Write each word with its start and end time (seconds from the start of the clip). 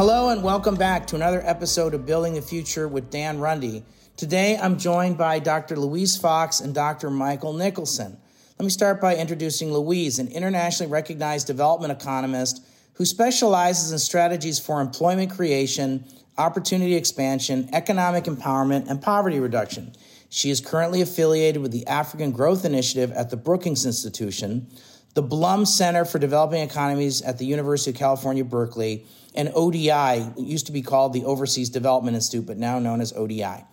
Hello, 0.00 0.30
and 0.30 0.42
welcome 0.42 0.76
back 0.76 1.06
to 1.08 1.14
another 1.14 1.42
episode 1.44 1.92
of 1.92 2.06
Building 2.06 2.32
the 2.32 2.40
Future 2.40 2.88
with 2.88 3.10
Dan 3.10 3.38
Runde. 3.38 3.82
Today, 4.16 4.56
I'm 4.56 4.78
joined 4.78 5.18
by 5.18 5.40
Dr. 5.40 5.76
Louise 5.76 6.16
Fox 6.16 6.60
and 6.60 6.74
Dr. 6.74 7.10
Michael 7.10 7.52
Nicholson. 7.52 8.16
Let 8.58 8.64
me 8.64 8.70
start 8.70 8.98
by 8.98 9.16
introducing 9.16 9.70
Louise, 9.70 10.18
an 10.18 10.28
internationally 10.28 10.90
recognized 10.90 11.48
development 11.48 11.92
economist 11.92 12.64
who 12.94 13.04
specializes 13.04 13.92
in 13.92 13.98
strategies 13.98 14.58
for 14.58 14.80
employment 14.80 15.32
creation, 15.32 16.06
opportunity 16.38 16.94
expansion, 16.94 17.68
economic 17.74 18.24
empowerment, 18.24 18.88
and 18.88 19.02
poverty 19.02 19.38
reduction. 19.38 19.92
She 20.30 20.48
is 20.48 20.62
currently 20.62 21.02
affiliated 21.02 21.60
with 21.60 21.72
the 21.72 21.86
African 21.86 22.32
Growth 22.32 22.64
Initiative 22.64 23.12
at 23.12 23.28
the 23.28 23.36
Brookings 23.36 23.84
Institution, 23.84 24.66
the 25.14 25.22
Blum 25.22 25.66
Center 25.66 26.04
for 26.04 26.18
Developing 26.18 26.62
Economies 26.62 27.22
at 27.22 27.38
the 27.38 27.44
University 27.44 27.90
of 27.90 27.96
California, 27.96 28.44
Berkeley, 28.44 29.06
and 29.34 29.50
ODI, 29.54 30.32
used 30.36 30.66
to 30.66 30.72
be 30.72 30.82
called 30.82 31.12
the 31.12 31.24
Overseas 31.24 31.68
Development 31.68 32.14
Institute, 32.14 32.46
but 32.46 32.58
now 32.58 32.78
known 32.78 33.00
as 33.00 33.12
ODI. 33.12 33.64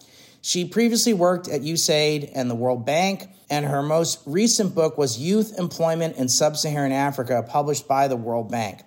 She 0.41 0.65
previously 0.65 1.13
worked 1.13 1.47
at 1.47 1.61
USAID 1.61 2.31
and 2.33 2.49
the 2.49 2.55
World 2.55 2.85
Bank, 2.85 3.27
and 3.49 3.65
her 3.65 3.83
most 3.83 4.19
recent 4.25 4.73
book 4.73 4.97
was 4.97 5.19
Youth 5.19 5.57
Employment 5.57 6.17
in 6.17 6.29
Sub 6.29 6.57
Saharan 6.57 6.91
Africa, 6.91 7.43
published 7.47 7.87
by 7.87 8.07
the 8.07 8.15
World 8.15 8.49
Bank. 8.51 8.81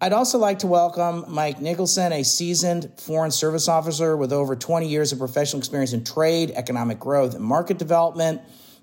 I'd 0.00 0.12
also 0.12 0.38
like 0.38 0.60
to 0.60 0.66
welcome 0.66 1.24
Mike 1.28 1.60
Nicholson, 1.60 2.12
a 2.12 2.24
seasoned 2.24 2.90
Foreign 2.96 3.30
Service 3.30 3.68
officer 3.68 4.16
with 4.16 4.32
over 4.32 4.56
20 4.56 4.88
years 4.88 5.12
of 5.12 5.18
professional 5.18 5.58
experience 5.58 5.92
in 5.92 6.02
trade, 6.02 6.50
economic 6.50 6.98
growth, 6.98 7.34
and 7.36 7.44
market 7.44 7.78
development. 7.78 8.40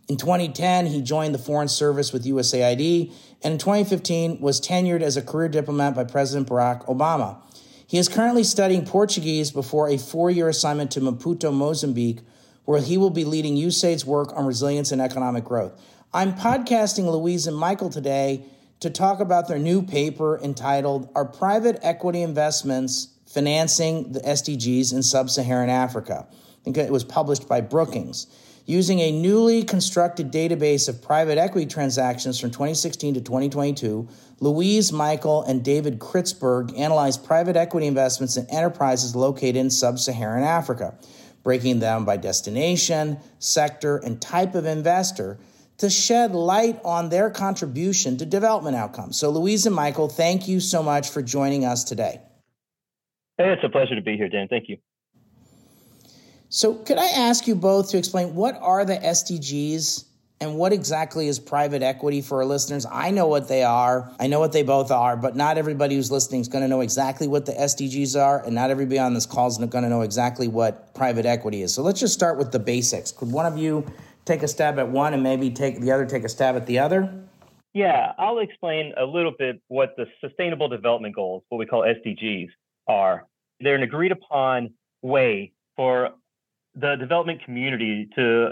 In 0.09 0.17
2010, 0.17 0.87
he 0.87 1.03
joined 1.03 1.35
the 1.35 1.39
Foreign 1.39 1.67
Service 1.67 2.11
with 2.11 2.25
USAID, 2.25 3.13
and 3.43 3.53
in 3.53 3.59
2015 3.59 4.41
was 4.41 4.59
tenured 4.59 5.03
as 5.03 5.15
a 5.15 5.21
career 5.21 5.47
diplomat 5.47 5.93
by 5.93 6.03
President 6.03 6.49
Barack 6.49 6.83
Obama. 6.87 7.37
He 7.85 7.99
is 7.99 8.09
currently 8.09 8.43
studying 8.43 8.87
Portuguese 8.87 9.51
before 9.51 9.87
a 9.87 9.99
four 9.99 10.31
year 10.31 10.49
assignment 10.49 10.89
to 10.91 10.99
Maputo, 10.99 11.53
Mozambique, 11.53 12.21
where 12.65 12.81
he 12.81 12.97
will 12.97 13.11
be 13.11 13.23
leading 13.23 13.55
USAID's 13.55 14.03
work 14.03 14.35
on 14.35 14.47
resilience 14.47 14.91
and 14.91 14.99
economic 14.99 15.43
growth. 15.43 15.79
I'm 16.11 16.33
podcasting 16.33 17.05
Louise 17.05 17.45
and 17.45 17.55
Michael 17.55 17.91
today 17.91 18.45
to 18.79 18.89
talk 18.89 19.19
about 19.19 19.47
their 19.47 19.59
new 19.59 19.83
paper 19.83 20.39
entitled 20.41 21.11
Are 21.13 21.25
Private 21.25 21.77
Equity 21.83 22.23
Investments 22.23 23.09
Financing 23.27 24.11
the 24.11 24.21
SDGs 24.21 24.91
in 24.91 25.03
Sub 25.03 25.29
Saharan 25.29 25.69
Africa? 25.69 26.25
I 26.31 26.63
think 26.63 26.77
it 26.77 26.91
was 26.91 27.03
published 27.03 27.47
by 27.47 27.61
Brookings 27.61 28.25
using 28.69 28.99
a 28.99 29.11
newly 29.11 29.63
constructed 29.63 30.31
database 30.31 30.87
of 30.87 31.01
private 31.01 31.39
equity 31.39 31.65
transactions 31.65 32.39
from 32.39 32.51
2016 32.51 33.15
to 33.15 33.19
2022, 33.21 34.07
Louise 34.41 34.93
Michael 34.93 35.41
and 35.41 35.65
David 35.65 35.97
Kritzberg 35.97 36.77
analyzed 36.77 37.25
private 37.25 37.55
equity 37.55 37.87
investments 37.87 38.37
in 38.37 38.45
enterprises 38.51 39.15
located 39.15 39.55
in 39.55 39.71
sub 39.71 39.97
Saharan 39.97 40.43
Africa, 40.43 40.93
breaking 41.41 41.79
them 41.79 42.05
by 42.05 42.15
destination, 42.15 43.17
sector, 43.39 43.97
and 43.97 44.21
type 44.21 44.53
of 44.53 44.67
investor 44.67 45.39
to 45.79 45.89
shed 45.89 46.35
light 46.35 46.79
on 46.85 47.09
their 47.09 47.31
contribution 47.31 48.17
to 48.17 48.25
development 48.25 48.75
outcomes. 48.75 49.17
So, 49.17 49.31
Louise 49.31 49.65
and 49.65 49.75
Michael, 49.75 50.09
thank 50.09 50.47
you 50.47 50.59
so 50.59 50.83
much 50.83 51.09
for 51.09 51.23
joining 51.23 51.65
us 51.65 51.83
today. 51.83 52.21
Hey, 53.39 53.51
it's 53.51 53.63
a 53.63 53.69
pleasure 53.69 53.95
to 53.95 54.01
be 54.01 54.15
here, 54.15 54.29
Dan. 54.29 54.47
Thank 54.47 54.69
you. 54.69 54.77
So, 56.51 56.73
could 56.73 56.97
I 56.97 57.05
ask 57.09 57.45
you 57.45 57.53
both 57.53 57.91
to 57.91 57.99
explain 57.99 58.33
what 58.33 58.57
are 58.59 58.83
the 58.83 58.95
SDGs 58.95 60.05
and 60.41 60.55
what 60.55 60.73
exactly 60.73 61.27
is 61.27 61.37
private 61.37 61.83
equity 61.83 62.21
for 62.21 62.39
our 62.39 62.45
listeners? 62.45 62.87
I 62.91 63.11
know 63.11 63.27
what 63.27 63.47
they 63.47 63.61
are. 63.61 64.11
I 64.19 64.25
know 64.25 64.39
what 64.39 64.51
they 64.51 64.63
both 64.63 64.89
are, 64.89 65.15
but 65.15 65.35
not 65.35 65.59
everybody 65.59 65.93
who's 65.93 66.09
listening 66.09 66.41
is 66.41 66.47
going 66.47 66.63
to 66.63 66.67
know 66.67 66.81
exactly 66.81 67.27
what 67.27 67.45
the 67.45 67.51
SDGs 67.51 68.19
are, 68.19 68.43
and 68.43 68.55
not 68.55 68.71
everybody 68.71 68.97
on 68.97 69.13
this 69.13 69.27
call 69.27 69.47
is 69.47 69.59
going 69.59 69.83
to 69.83 69.89
know 69.89 70.01
exactly 70.01 70.47
what 70.47 70.95
private 70.95 71.27
equity 71.27 71.61
is. 71.61 71.71
So, 71.71 71.83
let's 71.83 71.99
just 71.99 72.15
start 72.15 72.39
with 72.39 72.51
the 72.51 72.57
basics. 72.57 73.11
Could 73.11 73.31
one 73.31 73.45
of 73.45 73.55
you 73.55 73.85
take 74.25 74.41
a 74.41 74.47
stab 74.47 74.79
at 74.79 74.89
one 74.89 75.13
and 75.13 75.21
maybe 75.21 75.51
take 75.51 75.79
the 75.79 75.91
other 75.91 76.07
take 76.07 76.23
a 76.23 76.29
stab 76.29 76.55
at 76.55 76.65
the 76.65 76.79
other? 76.79 77.13
Yeah, 77.75 78.13
I'll 78.17 78.39
explain 78.39 78.95
a 78.97 79.05
little 79.05 79.33
bit 79.37 79.61
what 79.67 79.95
the 79.97 80.07
Sustainable 80.19 80.67
Development 80.67 81.13
Goals, 81.13 81.43
what 81.49 81.59
we 81.59 81.67
call 81.67 81.83
SDGs, 81.83 82.49
are. 82.87 83.27
They're 83.59 83.75
an 83.75 83.83
agreed 83.83 84.11
upon 84.11 84.73
way 85.03 85.53
for 85.75 86.09
the 86.79 86.95
development 86.95 87.43
community 87.43 88.09
to 88.15 88.51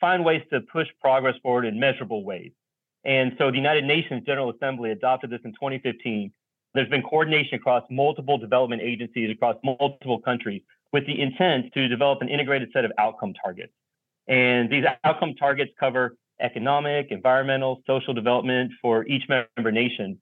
find 0.00 0.24
ways 0.24 0.42
to 0.52 0.60
push 0.60 0.88
progress 1.00 1.34
forward 1.42 1.64
in 1.64 1.78
measurable 1.78 2.24
ways. 2.24 2.52
And 3.04 3.32
so 3.38 3.50
the 3.50 3.56
United 3.56 3.84
Nations 3.84 4.24
General 4.26 4.50
Assembly 4.50 4.90
adopted 4.90 5.30
this 5.30 5.40
in 5.44 5.52
2015. 5.52 6.32
There's 6.74 6.88
been 6.88 7.02
coordination 7.02 7.56
across 7.56 7.84
multiple 7.90 8.38
development 8.38 8.82
agencies 8.82 9.30
across 9.30 9.56
multiple 9.62 10.20
countries 10.20 10.62
with 10.92 11.06
the 11.06 11.20
intent 11.20 11.72
to 11.74 11.88
develop 11.88 12.22
an 12.22 12.28
integrated 12.28 12.70
set 12.72 12.84
of 12.84 12.92
outcome 12.98 13.34
targets. 13.42 13.72
And 14.26 14.70
these 14.70 14.84
outcome 15.04 15.34
targets 15.34 15.72
cover 15.78 16.16
economic, 16.40 17.08
environmental, 17.10 17.82
social 17.86 18.14
development 18.14 18.72
for 18.82 19.06
each 19.06 19.22
member 19.28 19.70
nation. 19.70 20.20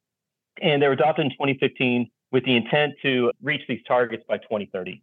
And 0.61 0.83
they 0.83 0.87
were 0.87 0.93
adopted 0.93 1.27
in 1.27 1.31
2015 1.33 2.11
with 2.33 2.45
the 2.45 2.57
intent 2.57 2.95
to 3.03 3.31
reach 3.43 3.63
these 3.69 3.81
targets 3.87 4.25
by 4.29 4.39
2030. 4.39 5.03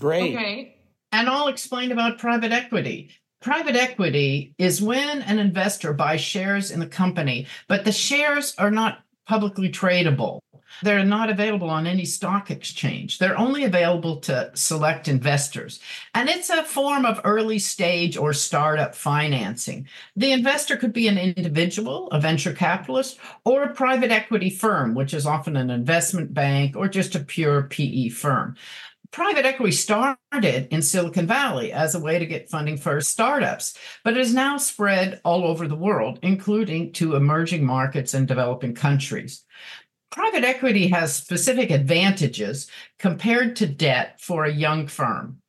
Great. 0.00 0.34
Okay. 0.34 0.73
And 1.14 1.28
I'll 1.28 1.46
explain 1.46 1.92
about 1.92 2.18
private 2.18 2.50
equity. 2.50 3.08
Private 3.40 3.76
equity 3.76 4.52
is 4.58 4.82
when 4.82 5.22
an 5.22 5.38
investor 5.38 5.92
buys 5.92 6.20
shares 6.20 6.72
in 6.72 6.80
the 6.80 6.88
company, 6.88 7.46
but 7.68 7.84
the 7.84 7.92
shares 7.92 8.52
are 8.58 8.72
not 8.72 9.04
publicly 9.24 9.70
tradable. 9.70 10.40
They're 10.82 11.04
not 11.04 11.30
available 11.30 11.70
on 11.70 11.86
any 11.86 12.04
stock 12.04 12.50
exchange. 12.50 13.20
They're 13.20 13.38
only 13.38 13.62
available 13.62 14.16
to 14.22 14.50
select 14.54 15.06
investors. 15.06 15.78
And 16.16 16.28
it's 16.28 16.50
a 16.50 16.64
form 16.64 17.06
of 17.06 17.20
early 17.22 17.60
stage 17.60 18.16
or 18.16 18.32
startup 18.32 18.92
financing. 18.92 19.86
The 20.16 20.32
investor 20.32 20.76
could 20.76 20.92
be 20.92 21.06
an 21.06 21.16
individual, 21.16 22.08
a 22.08 22.18
venture 22.18 22.52
capitalist, 22.52 23.18
or 23.44 23.62
a 23.62 23.72
private 23.72 24.10
equity 24.10 24.50
firm, 24.50 24.96
which 24.96 25.14
is 25.14 25.26
often 25.26 25.56
an 25.56 25.70
investment 25.70 26.34
bank 26.34 26.74
or 26.74 26.88
just 26.88 27.14
a 27.14 27.20
pure 27.20 27.62
PE 27.62 28.08
firm 28.08 28.56
private 29.14 29.46
equity 29.46 29.70
started 29.70 30.66
in 30.72 30.82
Silicon 30.82 31.24
Valley 31.28 31.72
as 31.72 31.94
a 31.94 32.00
way 32.00 32.18
to 32.18 32.26
get 32.26 32.50
funding 32.50 32.76
for 32.76 33.00
startups, 33.00 33.78
but 34.02 34.14
it 34.14 34.20
is 34.20 34.34
now 34.34 34.56
spread 34.56 35.20
all 35.24 35.44
over 35.44 35.68
the 35.68 35.76
world, 35.76 36.18
including 36.22 36.92
to 36.94 37.14
emerging 37.14 37.64
markets 37.64 38.12
and 38.12 38.26
developing 38.26 38.74
countries. 38.74 39.44
Private 40.10 40.42
equity 40.42 40.88
has 40.88 41.14
specific 41.14 41.70
advantages 41.70 42.68
compared 42.98 43.54
to 43.54 43.68
debt 43.68 44.20
for 44.20 44.44
a 44.44 44.52
young 44.52 44.88
firm. 44.88 45.40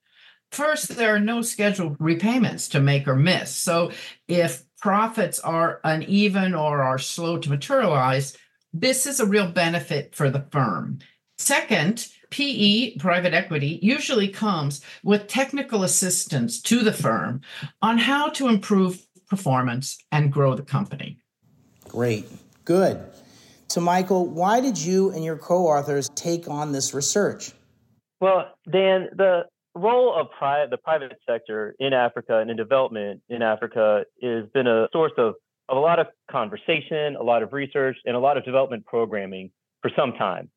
First, 0.51 0.89
there 0.89 1.15
are 1.15 1.19
no 1.19 1.41
scheduled 1.41 1.95
repayments 1.99 2.69
to 2.69 2.79
make 2.79 3.07
or 3.07 3.15
miss. 3.15 3.49
So, 3.49 3.91
if 4.27 4.63
profits 4.79 5.39
are 5.39 5.81
uneven 5.83 6.53
or 6.53 6.83
are 6.83 6.99
slow 6.99 7.39
to 7.39 7.49
materialize, 7.49 8.37
this 8.71 9.07
is 9.07 9.19
a 9.19 9.25
real 9.25 9.49
benefit 9.49 10.13
for 10.13 10.29
the 10.29 10.45
firm. 10.51 10.99
Second, 11.39 12.07
PE, 12.35 12.97
private 12.97 13.33
equity, 13.33 13.79
usually 13.81 14.27
comes 14.27 14.81
with 15.05 15.27
technical 15.27 15.83
assistance 15.83 16.61
to 16.63 16.79
the 16.79 16.91
firm 16.91 17.39
on 17.81 17.97
how 17.97 18.27
to 18.31 18.49
improve 18.49 19.07
performance 19.29 19.97
and 20.11 20.33
grow 20.33 20.53
the 20.53 20.61
company. 20.61 21.17
Great. 21.87 22.27
Good. 22.65 23.01
So, 23.69 23.79
Michael, 23.79 24.27
why 24.27 24.59
did 24.59 24.77
you 24.77 25.11
and 25.11 25.23
your 25.23 25.37
co 25.37 25.67
authors 25.67 26.09
take 26.09 26.49
on 26.49 26.73
this 26.73 26.93
research? 26.93 27.53
Well, 28.19 28.51
Dan, 28.69 29.07
the 29.15 29.43
role 29.73 30.13
of 30.19 30.27
pri- 30.37 30.65
the 30.65 30.77
private 30.77 31.13
sector 31.25 31.73
in 31.79 31.93
Africa 31.93 32.39
and 32.39 32.51
in 32.51 32.57
development 32.57 33.21
in 33.29 33.43
Africa 33.43 34.03
has 34.21 34.43
been 34.53 34.67
a 34.67 34.89
source 34.91 35.13
of, 35.17 35.35
of 35.69 35.77
a 35.77 35.79
lot 35.79 35.99
of 35.99 36.07
conversation, 36.29 37.15
a 37.15 37.23
lot 37.23 37.43
of 37.43 37.53
research, 37.53 37.95
and 38.05 38.13
a 38.13 38.19
lot 38.19 38.35
of 38.35 38.43
development 38.43 38.85
programming 38.85 39.51
for 39.81 39.89
some 39.95 40.11
time. 40.13 40.49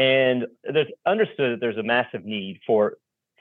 And 0.00 0.46
there's 0.64 0.86
understood 1.04 1.52
that 1.52 1.60
there's 1.60 1.76
a 1.76 1.82
massive 1.82 2.24
need 2.24 2.58
for 2.66 2.94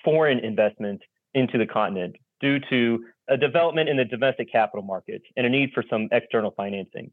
foreign 0.04 0.40
investment 0.40 1.02
into 1.34 1.58
the 1.58 1.66
continent 1.66 2.18
due 2.42 2.60
to 2.70 3.06
a 3.30 3.38
development 3.38 3.88
in 3.88 3.96
the 3.96 4.04
domestic 4.04 4.52
capital 4.52 4.84
markets 4.84 5.24
and 5.38 5.46
a 5.46 5.50
need 5.50 5.72
for 5.74 5.86
some 5.90 6.10
external 6.12 6.52
financing. 6.52 7.12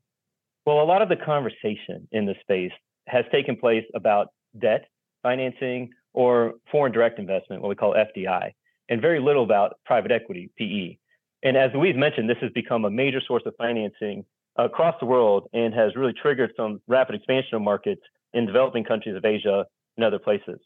Well, 0.65 0.83
a 0.83 0.85
lot 0.85 1.01
of 1.01 1.09
the 1.09 1.15
conversation 1.15 2.09
in 2.11 2.27
this 2.27 2.37
space 2.41 2.73
has 3.07 3.25
taken 3.31 3.55
place 3.57 3.85
about 3.95 4.31
debt 4.61 4.87
financing 5.23 5.91
or 6.13 6.55
foreign 6.73 6.91
direct 6.91 7.21
investment, 7.21 7.63
what 7.63 7.69
we 7.69 7.77
call 7.77 7.95
FDI. 7.95 8.53
and 8.89 9.01
very 9.01 9.21
little 9.21 9.45
about 9.45 9.79
private 9.85 10.11
equity, 10.11 10.51
PE. 10.59 10.97
And 11.45 11.57
as 11.57 11.71
Louise 11.73 11.97
mentioned, 11.97 12.29
this 12.29 12.39
has 12.41 12.51
become 12.51 12.85
a 12.85 12.91
major 12.91 13.21
source 13.21 13.45
of 13.47 13.55
financing 13.57 14.25
across 14.57 14.97
the 14.99 15.07
world 15.07 15.49
and 15.53 15.73
has 15.73 15.95
really 15.95 16.13
triggered 16.13 16.53
some 16.57 16.81
rapid 16.89 17.15
expansion 17.15 17.55
of 17.55 17.63
markets 17.63 18.03
in 18.37 18.47
developing 18.47 18.85
countries 18.85 19.17
of 19.17 19.25
Asia 19.25 19.65
and 19.97 20.05
other 20.05 20.19
places. 20.19 20.61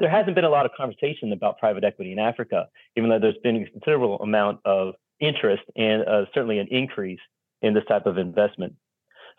There 0.00 0.08
hasn't 0.08 0.36
been 0.36 0.44
a 0.44 0.50
lot 0.50 0.64
of 0.64 0.70
conversation 0.76 1.32
about 1.32 1.58
private 1.58 1.82
equity 1.82 2.12
in 2.12 2.20
Africa, 2.20 2.68
even 2.96 3.10
though 3.10 3.18
there's 3.18 3.38
been 3.42 3.56
a 3.56 3.70
considerable 3.70 4.20
amount 4.20 4.60
of 4.64 4.94
interest 5.20 5.64
and 5.76 6.02
uh, 6.02 6.24
certainly 6.32 6.60
an 6.60 6.68
increase 6.70 7.18
in 7.62 7.74
this 7.74 7.84
type 7.88 8.06
of 8.06 8.16
investment. 8.16 8.74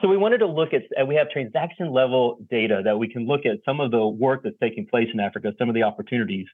So 0.01 0.09
we 0.09 0.17
wanted 0.17 0.39
to 0.39 0.47
look 0.47 0.73
at, 0.73 0.83
and 0.97 1.07
we 1.07 1.15
have 1.15 1.29
transaction 1.29 1.91
level 1.91 2.39
data 2.49 2.81
that 2.83 2.97
we 2.97 3.07
can 3.07 3.25
look 3.25 3.45
at 3.45 3.59
some 3.65 3.79
of 3.79 3.91
the 3.91 4.05
work 4.05 4.43
that's 4.43 4.57
taking 4.61 4.85
place 4.85 5.07
in 5.13 5.19
Africa, 5.19 5.53
some 5.57 5.69
of 5.69 5.75
the 5.75 5.83
opportunities. 5.83 6.47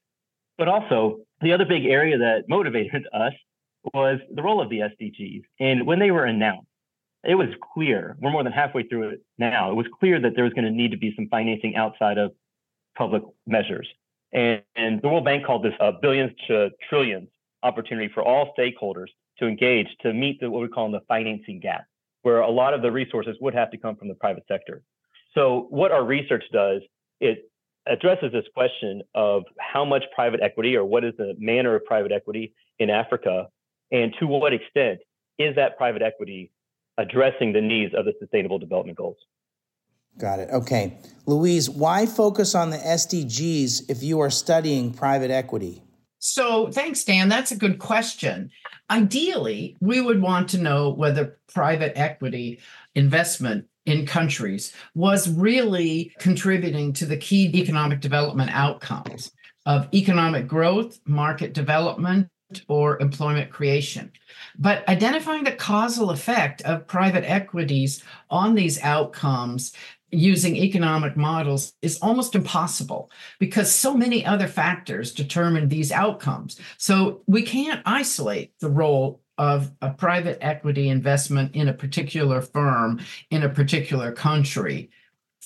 But 0.57 0.67
also, 0.67 1.19
the 1.41 1.53
other 1.53 1.65
big 1.65 1.85
area 1.85 2.17
that 2.17 2.45
motivated 2.47 3.07
us 3.13 3.33
was 3.93 4.19
the 4.33 4.41
role 4.41 4.61
of 4.61 4.69
the 4.69 4.79
SDGs. 4.79 5.43
And 5.59 5.85
when 5.85 5.99
they 5.99 6.11
were 6.11 6.25
announced, 6.25 6.67
it 7.27 7.35
was 7.35 7.49
clear, 7.73 8.17
we're 8.19 8.31
more 8.31 8.43
than 8.43 8.53
halfway 8.53 8.83
through 8.83 9.09
it 9.09 9.21
now, 9.37 9.71
it 9.71 9.75
was 9.75 9.87
clear 9.99 10.19
that 10.19 10.35
there 10.35 10.43
was 10.43 10.53
going 10.53 10.65
to 10.65 10.71
need 10.71 10.91
to 10.91 10.97
be 10.97 11.13
some 11.15 11.27
financing 11.29 11.75
outside 11.75 12.17
of 12.17 12.31
public 12.97 13.23
measures. 13.45 13.87
And, 14.31 14.61
and 14.75 15.01
the 15.01 15.07
World 15.07 15.25
Bank 15.25 15.45
called 15.45 15.63
this 15.63 15.73
a 15.79 15.91
billions 15.93 16.31
to 16.47 16.69
trillions 16.89 17.29
opportunity 17.63 18.09
for 18.13 18.23
all 18.23 18.53
stakeholders 18.57 19.07
to 19.39 19.47
engage 19.47 19.87
to 20.01 20.13
meet 20.13 20.39
the, 20.39 20.49
what 20.49 20.61
we 20.61 20.67
call 20.67 20.89
the 20.91 21.01
financing 21.07 21.59
gap, 21.59 21.85
where 22.21 22.39
a 22.39 22.49
lot 22.49 22.73
of 22.73 22.81
the 22.81 22.91
resources 22.91 23.35
would 23.41 23.53
have 23.53 23.71
to 23.71 23.77
come 23.77 23.95
from 23.95 24.07
the 24.07 24.15
private 24.15 24.43
sector. 24.47 24.81
So 25.33 25.67
what 25.69 25.91
our 25.91 26.03
research 26.03 26.43
does, 26.53 26.81
it 27.19 27.49
addresses 27.87 28.31
this 28.31 28.45
question 28.53 29.01
of 29.13 29.43
how 29.59 29.85
much 29.85 30.03
private 30.13 30.41
equity 30.41 30.75
or 30.75 30.85
what 30.85 31.03
is 31.03 31.13
the 31.17 31.35
manner 31.37 31.75
of 31.75 31.85
private 31.85 32.11
equity 32.11 32.53
in 32.79 32.89
Africa, 32.89 33.47
and 33.91 34.13
to 34.19 34.27
what 34.27 34.53
extent 34.53 34.99
is 35.37 35.55
that 35.55 35.77
private 35.77 36.01
equity 36.01 36.51
addressing 36.97 37.53
the 37.53 37.61
needs 37.61 37.93
of 37.93 38.05
the 38.05 38.13
Sustainable 38.19 38.59
Development 38.59 38.97
Goals. 38.97 39.17
Got 40.17 40.39
it. 40.39 40.49
Okay. 40.49 40.97
Louise, 41.25 41.69
why 41.69 42.05
focus 42.05 42.55
on 42.55 42.69
the 42.69 42.77
SDGs 42.77 43.89
if 43.89 44.01
you 44.01 44.21
are 44.21 44.29
studying 44.29 44.93
private 44.93 45.29
equity? 45.29 45.83
So, 46.19 46.71
thanks, 46.71 47.03
Dan. 47.03 47.29
That's 47.29 47.51
a 47.51 47.57
good 47.57 47.79
question. 47.79 48.49
Ideally, 48.89 49.75
we 49.81 50.01
would 50.01 50.21
want 50.21 50.49
to 50.49 50.57
know 50.57 50.89
whether 50.89 51.37
private 51.53 51.93
equity 51.95 52.59
investment 52.95 53.65
in 53.85 54.05
countries 54.05 54.73
was 54.95 55.29
really 55.29 56.13
contributing 56.17 56.93
to 56.93 57.05
the 57.05 57.17
key 57.17 57.51
economic 57.53 57.99
development 57.99 58.51
outcomes 58.53 59.31
of 59.65 59.87
economic 59.93 60.47
growth, 60.47 60.99
market 61.05 61.53
development, 61.53 62.27
or 62.67 62.99
employment 63.01 63.51
creation. 63.51 64.11
But 64.57 64.87
identifying 64.87 65.43
the 65.43 65.51
causal 65.51 66.11
effect 66.11 66.61
of 66.61 66.87
private 66.87 67.29
equities 67.29 68.03
on 68.29 68.55
these 68.55 68.81
outcomes 68.81 69.73
using 70.11 70.55
economic 70.55 71.17
models 71.17 71.73
is 71.81 71.99
almost 72.01 72.35
impossible 72.35 73.11
because 73.39 73.73
so 73.73 73.93
many 73.93 74.25
other 74.25 74.47
factors 74.47 75.13
determine 75.13 75.67
these 75.67 75.91
outcomes. 75.91 76.59
So 76.77 77.21
we 77.27 77.41
can't 77.41 77.81
isolate 77.85 78.53
the 78.59 78.69
role 78.69 79.21
of 79.37 79.71
a 79.81 79.89
private 79.89 80.37
equity 80.41 80.87
investment 80.87 81.55
in 81.55 81.67
a 81.67 81.73
particular 81.73 82.41
firm 82.41 83.01
in 83.31 83.43
a 83.43 83.49
particular 83.49 84.11
country 84.11 84.89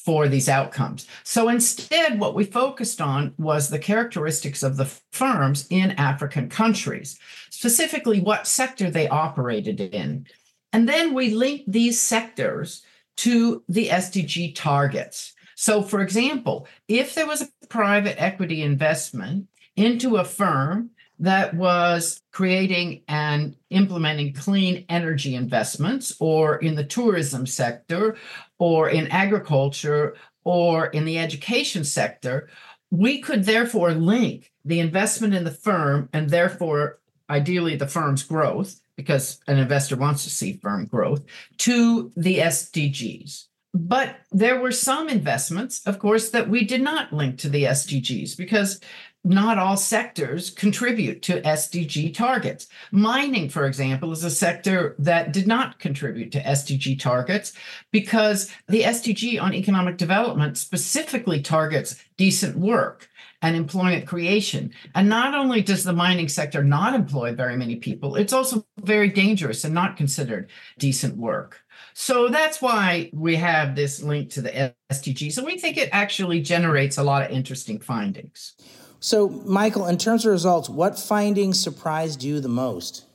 for 0.05 0.27
these 0.27 0.49
outcomes. 0.49 1.07
So 1.23 1.49
instead, 1.49 2.19
what 2.19 2.35
we 2.35 2.43
focused 2.43 3.01
on 3.01 3.33
was 3.37 3.69
the 3.69 3.79
characteristics 3.79 4.63
of 4.63 4.77
the 4.77 4.85
firms 5.11 5.67
in 5.69 5.91
African 5.91 6.49
countries, 6.49 7.19
specifically 7.49 8.19
what 8.19 8.47
sector 8.47 8.89
they 8.89 9.07
operated 9.07 9.79
in. 9.79 10.25
And 10.71 10.87
then 10.87 11.13
we 11.13 11.33
linked 11.33 11.71
these 11.71 11.99
sectors 11.99 12.83
to 13.17 13.63
the 13.67 13.89
SDG 13.89 14.55
targets. 14.55 15.33
So, 15.55 15.81
for 15.81 16.01
example, 16.01 16.67
if 16.87 17.15
there 17.15 17.27
was 17.27 17.41
a 17.41 17.67
private 17.67 18.21
equity 18.21 18.61
investment 18.61 19.47
into 19.75 20.17
a 20.17 20.23
firm 20.23 20.91
that 21.19 21.53
was 21.53 22.21
creating 22.31 23.03
and 23.07 23.55
implementing 23.69 24.33
clean 24.33 24.85
energy 24.89 25.35
investments, 25.35 26.15
or 26.19 26.57
in 26.57 26.75
the 26.75 26.83
tourism 26.83 27.45
sector, 27.45 28.17
or 28.57 28.89
in 28.89 29.07
agriculture, 29.07 30.15
or 30.43 30.87
in 30.87 31.05
the 31.05 31.19
education 31.19 31.83
sector, 31.83 32.49
we 32.91 33.21
could 33.21 33.43
therefore 33.43 33.93
link 33.93 34.51
the 34.65 34.79
investment 34.79 35.33
in 35.33 35.43
the 35.43 35.51
firm 35.51 36.09
and 36.13 36.29
therefore 36.29 36.99
ideally 37.29 37.75
the 37.75 37.87
firm's 37.87 38.23
growth 38.23 38.81
because 38.95 39.39
an 39.47 39.57
investor 39.57 39.95
wants 39.95 40.25
to 40.25 40.29
see 40.29 40.59
firm 40.61 40.85
growth, 40.85 41.23
to 41.57 42.11
the 42.17 42.39
SDGs. 42.39 43.45
But 43.73 44.17
there 44.31 44.59
were 44.59 44.73
some 44.73 45.07
investments, 45.07 45.87
of 45.87 45.99
course, 45.99 46.31
that 46.31 46.49
we 46.49 46.65
did 46.65 46.81
not 46.81 47.13
link 47.13 47.37
to 47.39 47.49
the 47.49 47.63
SDGs 47.63 48.35
because 48.35 48.81
not 49.23 49.57
all 49.57 49.75
sectors 49.75 50.49
contribute 50.49 51.21
to 51.23 51.41
SDG 51.41 52.13
targets. 52.13 52.67
Mining, 52.91 53.49
for 53.49 53.65
example, 53.65 54.11
is 54.11 54.23
a 54.23 54.31
sector 54.31 54.95
that 54.99 55.33
did 55.33 55.45
not 55.45 55.79
contribute 55.79 56.31
to 56.31 56.41
SDG 56.41 56.99
targets 56.99 57.53
because 57.91 58.49
the 58.67 58.83
SDG 58.83 59.41
on 59.41 59.53
economic 59.53 59.97
development 59.97 60.57
specifically 60.57 61.41
targets 61.41 62.01
decent 62.17 62.57
work 62.57 63.09
and 63.41 63.55
employment 63.55 64.05
creation. 64.07 64.71
And 64.95 65.09
not 65.09 65.33
only 65.33 65.61
does 65.61 65.83
the 65.83 65.93
mining 65.93 66.27
sector 66.27 66.63
not 66.63 66.93
employ 66.93 67.33
very 67.33 67.57
many 67.57 67.75
people, 67.75 68.15
it's 68.15 68.33
also 68.33 68.65
very 68.81 69.09
dangerous 69.09 69.63
and 69.63 69.73
not 69.73 69.97
considered 69.97 70.49
decent 70.77 71.17
work. 71.17 71.61
So 71.93 72.29
that's 72.29 72.61
why 72.61 73.09
we 73.13 73.35
have 73.35 73.75
this 73.75 74.01
link 74.01 74.29
to 74.31 74.41
the 74.41 74.73
SDGs. 74.91 75.37
And 75.37 75.45
we 75.45 75.57
think 75.57 75.77
it 75.77 75.89
actually 75.91 76.41
generates 76.41 76.97
a 76.97 77.03
lot 77.03 77.23
of 77.23 77.31
interesting 77.31 77.79
findings. 77.79 78.55
So, 78.99 79.29
Michael, 79.29 79.87
in 79.87 79.97
terms 79.97 80.25
of 80.25 80.31
results, 80.31 80.69
what 80.69 80.99
findings 80.99 81.59
surprised 81.59 82.21
you 82.23 82.41
the 82.41 82.49
most? 82.49 83.05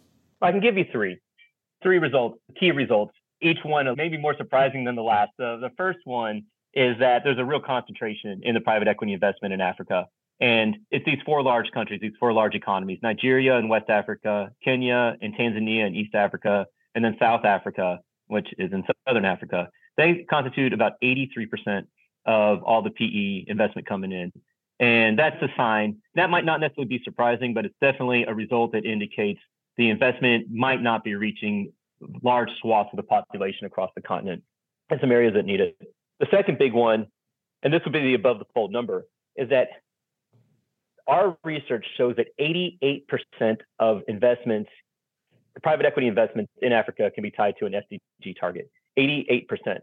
I 0.41 0.51
can 0.51 0.61
give 0.61 0.79
you 0.79 0.85
three, 0.91 1.19
three 1.83 1.99
results, 1.99 2.39
key 2.59 2.71
results. 2.71 3.13
Each 3.43 3.59
one 3.65 3.87
maybe 3.97 4.17
more 4.17 4.35
surprising 4.37 4.85
than 4.85 4.97
the 4.97 5.03
last. 5.03 5.33
Uh, 5.39 5.57
the 5.57 5.71
first 5.77 5.99
one 6.05 6.45
is 6.73 6.99
that 7.01 7.23
there's 7.23 7.39
a 7.39 7.45
real 7.45 7.61
concentration 7.61 8.41
in 8.43 8.55
the 8.55 8.61
private 8.61 8.89
equity 8.89 9.13
investment 9.13 9.53
in 9.53 9.61
Africa. 9.61 10.07
And 10.41 10.79
it's 10.91 11.05
these 11.05 11.19
four 11.25 11.43
large 11.43 11.71
countries, 11.73 12.01
these 12.01 12.15
four 12.19 12.33
large 12.33 12.55
economies 12.55 12.99
Nigeria 13.03 13.57
and 13.57 13.69
West 13.69 13.91
Africa, 13.91 14.51
Kenya 14.65 15.17
and 15.21 15.35
Tanzania 15.35 15.87
and 15.87 15.95
East 15.95 16.15
Africa, 16.15 16.67
and 16.95 17.05
then 17.05 17.17
South 17.21 17.45
Africa, 17.45 18.01
which 18.27 18.49
is 18.59 18.73
in 18.73 18.85
Southern 19.07 19.25
Africa. 19.25 19.69
They 19.97 20.27
constitute 20.29 20.73
about 20.73 20.95
83% 21.03 21.85
of 22.27 22.63
all 22.65 22.83
the 22.83 22.91
PE 22.91 23.45
investment 23.49 23.87
coming 23.87 24.13
in. 24.13 24.33
And 24.81 25.19
that's 25.19 25.41
a 25.41 25.49
sign 25.57 25.99
that 26.15 26.31
might 26.31 26.45
not 26.45 26.61
necessarily 26.61 26.89
be 26.89 27.01
surprising, 27.05 27.55
but 27.55 27.65
it's 27.65 27.75
definitely 27.81 28.25
a 28.25 28.35
result 28.35 28.73
that 28.73 28.85
indicates 28.85 29.41
the 29.77 29.91
investment 29.91 30.51
might 30.51 30.83
not 30.83 31.05
be 31.05 31.15
reaching 31.15 31.73
large 32.23 32.51
swaths 32.61 32.91
of 32.93 32.97
the 32.97 33.03
population 33.03 33.67
across 33.67 33.91
the 33.95 34.03
continent 34.03 34.43
and 34.91 35.01
some 35.01 35.11
areas 35.11 35.35
that 35.35 35.45
need 35.45 35.61
it. 35.61 35.77
The 36.21 36.27
second 36.31 36.59
big 36.59 36.73
one, 36.73 37.07
and 37.63 37.73
this 37.73 37.83
would 37.85 37.93
be 37.93 38.01
the 38.01 38.15
above 38.15 38.39
the 38.39 38.45
fold 38.55 38.73
number, 38.73 39.07
is 39.37 39.49
that 39.51 39.69
our 41.07 41.37
research 41.45 41.85
shows 41.97 42.17
that 42.17 42.29
88% 42.41 43.59
of 43.79 44.03
investments, 44.09 44.71
private 45.63 45.87
equity 45.87 46.09
investments 46.09 46.51
in 46.63 46.73
Africa 46.73 47.11
can 47.15 47.23
be 47.23 47.31
tied 47.31 47.55
to 47.59 47.67
an 47.67 47.73
SDG 47.73 48.39
target. 48.39 48.71
88%. 48.99 49.81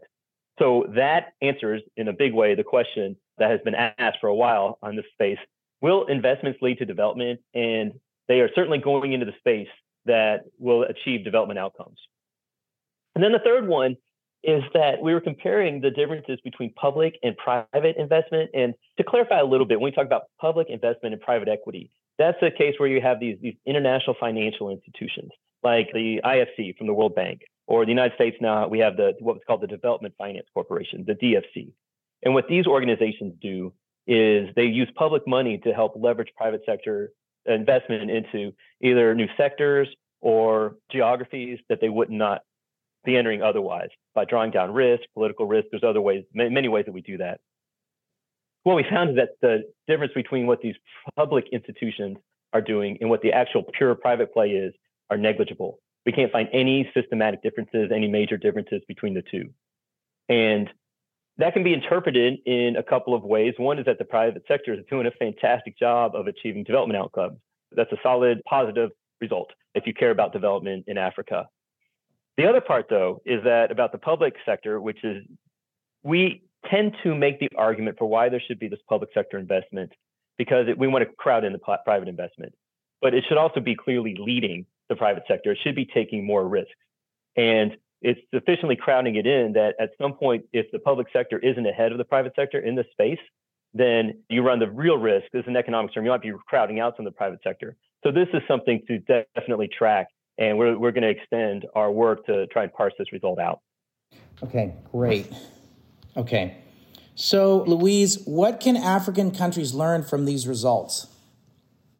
So 0.58 0.86
that 0.96 1.32
answers 1.40 1.82
in 1.96 2.08
a 2.08 2.12
big 2.12 2.34
way 2.34 2.54
the 2.54 2.64
question 2.64 3.16
that 3.38 3.50
has 3.50 3.60
been 3.64 3.74
asked 3.74 4.18
for 4.20 4.28
a 4.28 4.34
while 4.34 4.78
on 4.82 4.96
this 4.96 5.06
space. 5.12 5.38
Will 5.80 6.06
investments 6.06 6.60
lead 6.62 6.78
to 6.78 6.84
development? 6.84 7.40
And 7.54 7.92
they 8.28 8.40
are 8.40 8.50
certainly 8.54 8.78
going 8.78 9.12
into 9.12 9.26
the 9.26 9.34
space 9.38 9.68
that 10.06 10.44
will 10.58 10.82
achieve 10.82 11.24
development 11.24 11.58
outcomes. 11.58 11.98
And 13.14 13.22
then 13.22 13.32
the 13.32 13.40
third 13.40 13.66
one 13.66 13.96
is 14.42 14.62
that 14.74 15.00
we 15.00 15.14
were 15.14 15.20
comparing 15.20 15.80
the 15.80 15.90
differences 15.90 16.38
between 16.42 16.72
public 16.74 17.18
and 17.22 17.36
private 17.36 17.96
investment. 17.96 18.50
And 18.54 18.74
to 18.98 19.04
clarify 19.04 19.38
a 19.40 19.44
little 19.44 19.66
bit, 19.66 19.80
when 19.80 19.92
we 19.92 19.94
talk 19.94 20.06
about 20.06 20.24
public 20.40 20.68
investment 20.68 21.14
and 21.14 21.22
private 21.22 21.48
equity, 21.48 21.90
that's 22.18 22.38
a 22.42 22.50
case 22.50 22.74
where 22.78 22.88
you 22.88 23.00
have 23.00 23.20
these, 23.20 23.38
these 23.40 23.54
international 23.66 24.16
financial 24.18 24.70
institutions 24.70 25.30
like 25.62 25.90
the 25.92 26.20
IFC 26.24 26.76
from 26.76 26.88
the 26.88 26.92
World 26.92 27.14
Bank, 27.14 27.42
or 27.66 27.84
the 27.84 27.90
United 27.90 28.14
States 28.14 28.36
now 28.40 28.68
we 28.68 28.78
have 28.80 28.96
the 28.96 29.14
what's 29.20 29.44
called 29.46 29.60
the 29.60 29.66
Development 29.66 30.14
Finance 30.18 30.46
Corporation, 30.52 31.04
the 31.06 31.14
DFC. 31.14 31.72
And 32.22 32.34
what 32.34 32.48
these 32.48 32.66
organizations 32.66 33.34
do 33.40 33.72
is 34.06 34.48
they 34.56 34.64
use 34.64 34.90
public 34.94 35.26
money 35.26 35.58
to 35.58 35.72
help 35.72 35.94
leverage 35.96 36.32
private 36.36 36.62
sector 36.66 37.12
investment 37.46 38.10
into 38.10 38.52
either 38.80 39.14
new 39.14 39.28
sectors 39.36 39.88
or 40.20 40.76
geographies 40.90 41.58
that 41.68 41.80
they 41.80 41.88
would 41.88 42.10
not 42.10 42.42
be 43.04 43.16
entering 43.16 43.42
otherwise 43.42 43.88
by 44.14 44.24
drawing 44.24 44.50
down 44.50 44.72
risk, 44.72 45.02
political 45.14 45.46
risk. 45.46 45.68
There's 45.70 45.82
other 45.82 46.00
ways, 46.00 46.24
many 46.32 46.68
ways 46.68 46.84
that 46.86 46.92
we 46.92 47.00
do 47.00 47.18
that. 47.18 47.40
What 48.62 48.76
we 48.76 48.84
found 48.88 49.10
is 49.10 49.16
that 49.16 49.30
the 49.40 49.64
difference 49.88 50.12
between 50.14 50.46
what 50.46 50.60
these 50.60 50.76
public 51.16 51.46
institutions 51.52 52.18
are 52.52 52.60
doing 52.60 52.98
and 53.00 53.10
what 53.10 53.22
the 53.22 53.32
actual 53.32 53.64
pure 53.76 53.94
private 53.96 54.32
play 54.32 54.50
is 54.50 54.72
are 55.10 55.16
negligible. 55.16 55.80
We 56.04 56.12
can't 56.12 56.32
find 56.32 56.48
any 56.52 56.90
systematic 56.94 57.42
differences, 57.42 57.90
any 57.94 58.08
major 58.08 58.36
differences 58.36 58.82
between 58.88 59.14
the 59.14 59.22
two. 59.22 59.50
And 60.28 60.68
that 61.38 61.54
can 61.54 61.62
be 61.62 61.72
interpreted 61.72 62.38
in 62.44 62.76
a 62.76 62.82
couple 62.82 63.14
of 63.14 63.22
ways. 63.22 63.54
One 63.56 63.78
is 63.78 63.86
that 63.86 63.98
the 63.98 64.04
private 64.04 64.42
sector 64.46 64.74
is 64.74 64.80
doing 64.90 65.06
a 65.06 65.10
fantastic 65.12 65.78
job 65.78 66.14
of 66.14 66.26
achieving 66.26 66.64
development 66.64 66.98
outcomes. 66.98 67.38
That's 67.74 67.92
a 67.92 67.98
solid 68.02 68.42
positive 68.44 68.90
result 69.20 69.50
if 69.74 69.86
you 69.86 69.94
care 69.94 70.10
about 70.10 70.32
development 70.32 70.84
in 70.88 70.98
Africa. 70.98 71.46
The 72.36 72.46
other 72.46 72.60
part, 72.60 72.86
though, 72.88 73.22
is 73.24 73.44
that 73.44 73.70
about 73.70 73.92
the 73.92 73.98
public 73.98 74.34
sector, 74.44 74.80
which 74.80 75.04
is 75.04 75.24
we 76.02 76.42
tend 76.70 76.94
to 77.02 77.14
make 77.14 77.40
the 77.40 77.48
argument 77.56 77.98
for 77.98 78.06
why 78.06 78.28
there 78.28 78.40
should 78.40 78.58
be 78.58 78.68
this 78.68 78.80
public 78.88 79.10
sector 79.14 79.38
investment 79.38 79.92
because 80.38 80.68
it, 80.68 80.78
we 80.78 80.88
want 80.88 81.06
to 81.06 81.14
crowd 81.16 81.44
in 81.44 81.52
the 81.52 81.58
private 81.84 82.08
investment. 82.08 82.54
But 83.00 83.14
it 83.14 83.24
should 83.28 83.38
also 83.38 83.60
be 83.60 83.74
clearly 83.74 84.16
leading 84.18 84.66
the 84.92 84.98
private 84.98 85.24
sector. 85.26 85.52
It 85.52 85.58
should 85.62 85.74
be 85.74 85.86
taking 85.86 86.24
more 86.24 86.46
risks. 86.46 86.70
And 87.36 87.76
it's 88.02 88.20
sufficiently 88.34 88.76
crowding 88.76 89.16
it 89.16 89.26
in 89.26 89.52
that 89.54 89.74
at 89.80 89.90
some 90.00 90.14
point, 90.14 90.44
if 90.52 90.66
the 90.72 90.78
public 90.78 91.06
sector 91.12 91.38
isn't 91.38 91.66
ahead 91.66 91.92
of 91.92 91.98
the 91.98 92.04
private 92.04 92.34
sector 92.34 92.58
in 92.58 92.74
this 92.74 92.86
space, 92.92 93.20
then 93.74 94.22
you 94.28 94.42
run 94.42 94.58
the 94.58 94.70
real 94.70 94.98
risk. 94.98 95.26
This 95.32 95.42
is 95.42 95.48
an 95.48 95.56
economic 95.56 95.94
term. 95.94 96.04
You 96.04 96.10
might 96.10 96.22
be 96.22 96.32
crowding 96.46 96.80
out 96.80 96.96
some 96.96 97.06
of 97.06 97.12
the 97.12 97.16
private 97.16 97.40
sector. 97.42 97.76
So 98.04 98.10
this 98.10 98.28
is 98.34 98.42
something 98.46 98.82
to 98.88 98.98
definitely 99.34 99.68
track. 99.68 100.08
And 100.38 100.58
we're, 100.58 100.78
we're 100.78 100.92
going 100.92 101.04
to 101.04 101.10
extend 101.10 101.66
our 101.74 101.90
work 101.90 102.26
to 102.26 102.46
try 102.48 102.64
and 102.64 102.72
parse 102.72 102.92
this 102.98 103.12
result 103.12 103.38
out. 103.38 103.60
Okay, 104.42 104.74
great. 104.90 105.32
Okay. 106.16 106.56
So, 107.14 107.62
Louise, 107.64 108.22
what 108.24 108.58
can 108.58 108.76
African 108.76 109.30
countries 109.30 109.74
learn 109.74 110.02
from 110.02 110.24
these 110.24 110.48
results? 110.48 111.06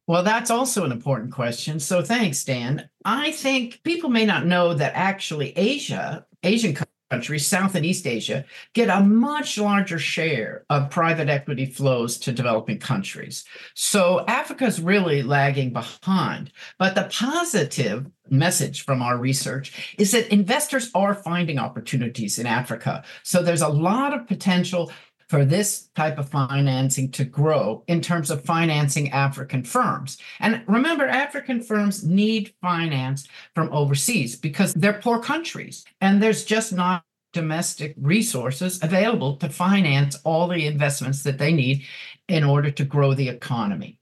Well, 0.06 0.23
that's 0.23 0.50
also 0.50 0.85
an 0.85 0.92
important 0.92 1.32
question. 1.32 1.78
So 1.78 2.02
thanks, 2.02 2.44
Dan. 2.44 2.88
I 3.04 3.30
think 3.30 3.82
people 3.85 4.11
may 4.11 4.26
not 4.26 4.47
know 4.47 4.75
that 4.75 4.92
actually 4.94 5.56
Asia, 5.56 6.26
Asian 6.42 6.76
countries, 7.12 7.47
South 7.47 7.75
and 7.75 7.85
East 7.85 8.06
Asia, 8.06 8.44
get 8.73 8.88
a 8.88 9.00
much 9.00 9.59
larger 9.59 9.99
share 9.99 10.64
of 10.71 10.90
private 10.90 11.28
equity 11.28 11.66
flows 11.66 12.16
to 12.18 12.32
developing 12.32 12.78
countries. 12.78 13.44
So 13.75 14.25
Africa's 14.26 14.80
really 14.80 15.23
lagging 15.23 15.73
behind. 15.73 16.50
But 16.78 16.94
the 16.94 17.09
positive 17.12 18.06
message 18.30 18.85
from 18.85 19.02
our 19.02 19.18
research 19.18 19.94
is 19.99 20.12
that 20.12 20.32
investors 20.32 20.90
are 20.94 21.14
finding 21.14 21.59
opportunities 21.59 22.38
in 22.38 22.47
Africa. 22.47 23.04
So 23.23 23.42
there's 23.42 23.62
a 23.62 23.68
lot 23.68 24.14
of 24.14 24.26
potential 24.26 24.90
for 25.33 25.47
this 25.47 25.89
type 25.95 26.19
of 26.19 26.29
financing 26.29 27.11
to 27.11 27.25
grow 27.25 27.83
in 27.87 28.03
terms 28.03 28.31
of 28.31 28.45
financing 28.45 29.11
African 29.12 29.65
firms. 29.65 30.19
And 30.41 30.62
remember, 30.67 31.07
African 31.07 31.62
firms 31.62 32.05
need 32.05 32.53
finance 32.61 33.27
from 33.55 33.73
overseas 33.73 34.37
because 34.37 34.75
they're 34.75 35.01
poor 35.01 35.21
countries 35.21 35.87
and 36.03 36.23
there's 36.23 36.45
just 36.45 36.75
not 36.75 37.07
domestic 37.33 37.95
resources 37.97 38.79
available 38.83 39.39
to 39.39 39.49
finance 39.49 40.19
all 40.23 40.49
the 40.49 40.67
investments 40.67 41.23
that 41.23 41.39
they 41.39 41.55
need 41.55 41.87
in 42.29 42.45
order 42.45 42.71
to 42.71 42.85
grow 42.85 43.15
the 43.15 43.31
economy. 43.31 43.99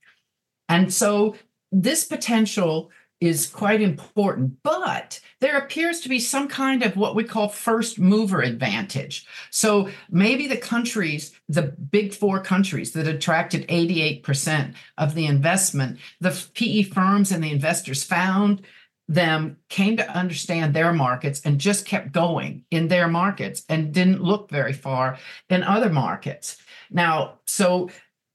And 0.68 0.92
so 0.92 1.36
this 1.70 2.02
potential 2.02 2.90
is 3.20 3.46
quite 3.46 3.82
important, 3.82 4.56
but 4.62 5.20
there 5.40 5.58
appears 5.58 6.00
to 6.00 6.08
be 6.08 6.18
some 6.18 6.48
kind 6.48 6.82
of 6.82 6.96
what 6.96 7.14
we 7.14 7.22
call 7.22 7.48
first 7.48 7.98
mover 7.98 8.40
advantage. 8.40 9.26
So 9.50 9.90
maybe 10.10 10.46
the 10.46 10.56
countries, 10.56 11.32
the 11.48 11.62
big 11.62 12.14
four 12.14 12.40
countries 12.40 12.92
that 12.92 13.06
attracted 13.06 13.68
88% 13.68 14.74
of 14.96 15.14
the 15.14 15.26
investment, 15.26 15.98
the 16.20 16.46
PE 16.54 16.84
firms 16.84 17.30
and 17.30 17.44
the 17.44 17.52
investors 17.52 18.02
found 18.02 18.62
them, 19.06 19.56
came 19.68 19.96
to 19.96 20.10
understand 20.10 20.72
their 20.72 20.92
markets 20.92 21.42
and 21.44 21.58
just 21.58 21.84
kept 21.84 22.12
going 22.12 22.64
in 22.70 22.88
their 22.88 23.08
markets 23.08 23.64
and 23.68 23.92
didn't 23.92 24.22
look 24.22 24.50
very 24.50 24.72
far 24.72 25.18
in 25.48 25.62
other 25.62 25.90
markets. 25.90 26.56
Now, 26.90 27.40
so 27.46 27.90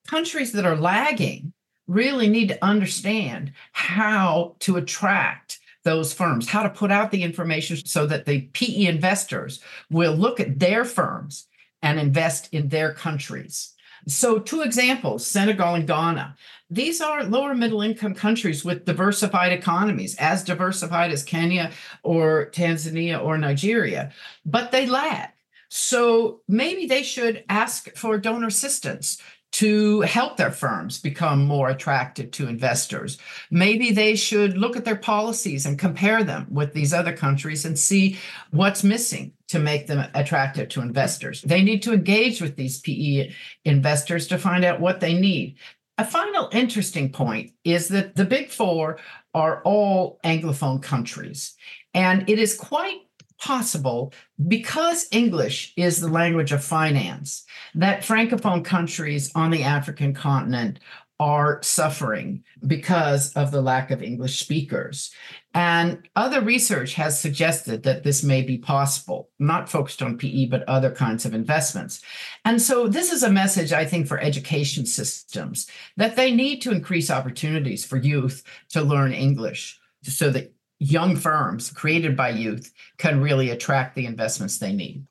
countries 0.07 0.51
that 0.51 0.65
are 0.65 0.75
lagging 0.75 1.53
really 1.87 2.27
need 2.27 2.49
to 2.49 2.65
understand 2.65 3.53
how 3.71 4.55
to 4.59 4.77
attract 4.77 5.59
those 5.83 6.13
firms, 6.13 6.49
how 6.49 6.63
to 6.63 6.69
put 6.69 6.91
out 6.91 7.11
the 7.11 7.23
information 7.23 7.77
so 7.77 8.05
that 8.07 8.25
the 8.25 8.41
PE 8.53 8.85
investors 8.85 9.61
will 9.91 10.15
look 10.15 10.39
at 10.39 10.59
their 10.59 10.83
firms 10.83 11.47
and 11.81 11.99
invest 11.99 12.49
in 12.51 12.69
their 12.69 12.93
countries. 12.93 13.73
So, 14.07 14.39
two 14.39 14.61
examples 14.61 15.25
Senegal 15.25 15.75
and 15.75 15.87
Ghana. 15.87 16.35
These 16.69 17.01
are 17.01 17.23
lower 17.23 17.53
middle 17.53 17.81
income 17.81 18.15
countries 18.15 18.65
with 18.65 18.85
diversified 18.85 19.51
economies, 19.51 20.15
as 20.17 20.43
diversified 20.43 21.11
as 21.11 21.23
Kenya 21.23 21.71
or 22.03 22.49
Tanzania 22.51 23.23
or 23.23 23.37
Nigeria, 23.37 24.11
but 24.45 24.71
they 24.71 24.87
lag. 24.87 25.29
So 25.69 26.41
maybe 26.47 26.85
they 26.85 27.03
should 27.03 27.43
ask 27.49 27.95
for 27.97 28.17
donor 28.17 28.47
assistance 28.47 29.21
to 29.55 30.01
help 30.01 30.35
their 30.35 30.51
firms 30.51 30.99
become 30.99 31.45
more 31.45 31.69
attractive 31.69 32.29
to 32.29 32.49
investors. 32.49 33.17
Maybe 33.49 33.91
they 33.91 34.17
should 34.17 34.57
look 34.57 34.75
at 34.75 34.83
their 34.83 34.97
policies 34.97 35.65
and 35.65 35.79
compare 35.79 36.25
them 36.25 36.45
with 36.49 36.73
these 36.73 36.93
other 36.93 37.15
countries 37.15 37.63
and 37.63 37.79
see 37.79 38.19
what's 38.51 38.83
missing 38.83 39.31
to 39.47 39.59
make 39.59 39.87
them 39.87 40.05
attractive 40.13 40.67
to 40.69 40.81
investors. 40.81 41.41
They 41.41 41.63
need 41.63 41.81
to 41.83 41.93
engage 41.93 42.41
with 42.41 42.57
these 42.57 42.81
PE 42.81 43.31
investors 43.63 44.27
to 44.27 44.37
find 44.37 44.65
out 44.65 44.81
what 44.81 44.99
they 44.99 45.13
need. 45.13 45.55
A 45.97 46.03
final 46.03 46.49
interesting 46.51 47.13
point 47.13 47.53
is 47.63 47.87
that 47.87 48.17
the 48.17 48.25
big 48.25 48.49
four 48.49 48.99
are 49.33 49.61
all 49.63 50.19
Anglophone 50.25 50.83
countries. 50.83 51.55
And 51.93 52.29
it 52.29 52.39
is 52.39 52.57
quite 52.57 53.04
possible 53.45 54.11
because 54.47 55.07
English 55.11 55.71
is 55.77 56.01
the 56.01 56.07
language 56.07 56.51
of 56.51 56.63
finance 56.63 57.45
that 57.75 58.01
francophone 58.01 58.65
countries 58.65 59.31
on 59.35 59.51
the 59.51 59.61
African 59.61 60.15
continent 60.15 60.79
are 61.19 61.61
suffering 61.61 62.43
because 62.65 63.31
of 63.33 63.51
the 63.51 63.61
lack 63.61 63.91
of 63.91 64.01
English 64.01 64.39
speakers. 64.39 65.11
And 65.53 66.09
other 66.15 66.41
research 66.41 66.95
has 66.95 67.21
suggested 67.21 67.83
that 67.83 68.03
this 68.03 68.23
may 68.23 68.41
be 68.41 68.57
possible, 68.57 69.29
not 69.39 69.69
focused 69.69 70.01
on 70.01 70.17
PE, 70.17 70.47
but 70.47 70.67
other 70.67 70.91
kinds 70.91 71.23
of 71.23 71.33
investments. 71.33 72.01
And 72.43 72.61
so, 72.61 72.87
this 72.87 73.13
is 73.13 73.23
a 73.23 73.31
message, 73.31 73.71
I 73.71 73.85
think, 73.85 74.07
for 74.07 74.19
education 74.19 74.85
systems 74.85 75.69
that 75.95 76.15
they 76.15 76.31
need 76.33 76.61
to 76.63 76.71
increase 76.71 77.11
opportunities 77.11 77.85
for 77.85 77.97
youth 77.97 78.43
to 78.69 78.81
learn 78.81 79.13
English 79.13 79.79
so 80.03 80.29
that 80.31 80.51
young 80.85 81.15
firms 81.15 81.71
created 81.71 82.15
by 82.15 82.29
youth 82.29 82.71
can 82.97 83.21
really 83.21 83.49
attract 83.49 83.95
the 83.95 84.05
investments 84.05 84.57
they 84.57 84.73
need. 84.73 85.05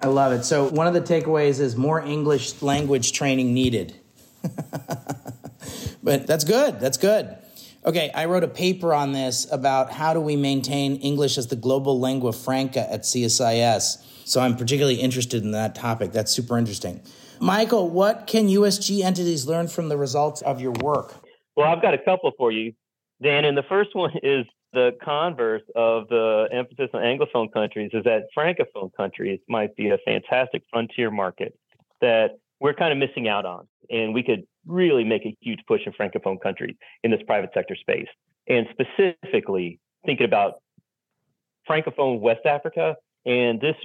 I 0.00 0.06
love 0.06 0.32
it. 0.32 0.44
So, 0.44 0.68
one 0.68 0.86
of 0.86 0.94
the 0.94 1.00
takeaways 1.00 1.60
is 1.60 1.76
more 1.76 2.00
English 2.00 2.62
language 2.62 3.12
training 3.12 3.52
needed. 3.52 3.94
but 6.02 6.26
that's 6.26 6.44
good. 6.44 6.80
That's 6.80 6.96
good. 6.96 7.36
Okay, 7.84 8.10
I 8.14 8.26
wrote 8.26 8.44
a 8.44 8.48
paper 8.48 8.92
on 8.92 9.12
this 9.12 9.50
about 9.50 9.90
how 9.90 10.12
do 10.12 10.20
we 10.20 10.36
maintain 10.36 10.96
English 10.96 11.38
as 11.38 11.46
the 11.46 11.56
global 11.56 11.98
lingua 11.98 12.32
franca 12.32 12.90
at 12.92 13.02
CSIS. 13.02 14.04
So 14.26 14.40
I'm 14.40 14.56
particularly 14.56 15.00
interested 15.00 15.42
in 15.42 15.52
that 15.52 15.74
topic. 15.74 16.12
That's 16.12 16.32
super 16.32 16.58
interesting. 16.58 17.00
Michael, 17.40 17.88
what 17.88 18.26
can 18.26 18.48
USG 18.48 19.02
entities 19.02 19.46
learn 19.46 19.68
from 19.68 19.88
the 19.88 19.96
results 19.96 20.42
of 20.42 20.60
your 20.60 20.72
work? 20.72 21.14
Well, 21.56 21.66
I've 21.66 21.80
got 21.80 21.94
a 21.94 21.98
couple 21.98 22.32
for 22.36 22.52
you, 22.52 22.74
Dan. 23.22 23.46
And 23.46 23.56
the 23.56 23.62
first 23.62 23.90
one 23.94 24.10
is 24.22 24.44
the 24.72 24.96
converse 25.02 25.62
of 25.74 26.08
the 26.08 26.48
emphasis 26.52 26.90
on 26.94 27.02
Anglophone 27.02 27.52
countries 27.52 27.90
is 27.92 28.04
that 28.04 28.24
Francophone 28.36 28.90
countries 28.96 29.40
might 29.48 29.74
be 29.76 29.90
a 29.90 29.98
fantastic 30.04 30.62
frontier 30.70 31.10
market 31.10 31.54
that 32.00 32.38
we're 32.60 32.74
kind 32.74 32.92
of 32.92 32.98
missing 32.98 33.28
out 33.28 33.44
on. 33.46 33.66
And 33.90 34.14
we 34.14 34.22
could 34.22 34.44
really 34.66 35.04
make 35.04 35.24
a 35.26 35.36
huge 35.40 35.60
push 35.66 35.80
in 35.86 35.92
Francophone 35.92 36.40
countries 36.40 36.76
in 37.02 37.10
this 37.10 37.20
private 37.26 37.50
sector 37.52 37.74
space. 37.74 38.06
And 38.46 38.66
specifically 38.72 39.80
thinking 40.04 40.26
about 40.26 40.54
Francophone 41.68 42.20
West 42.20 42.46
Africa. 42.46 42.96
And 43.26 43.60
this 43.60 43.76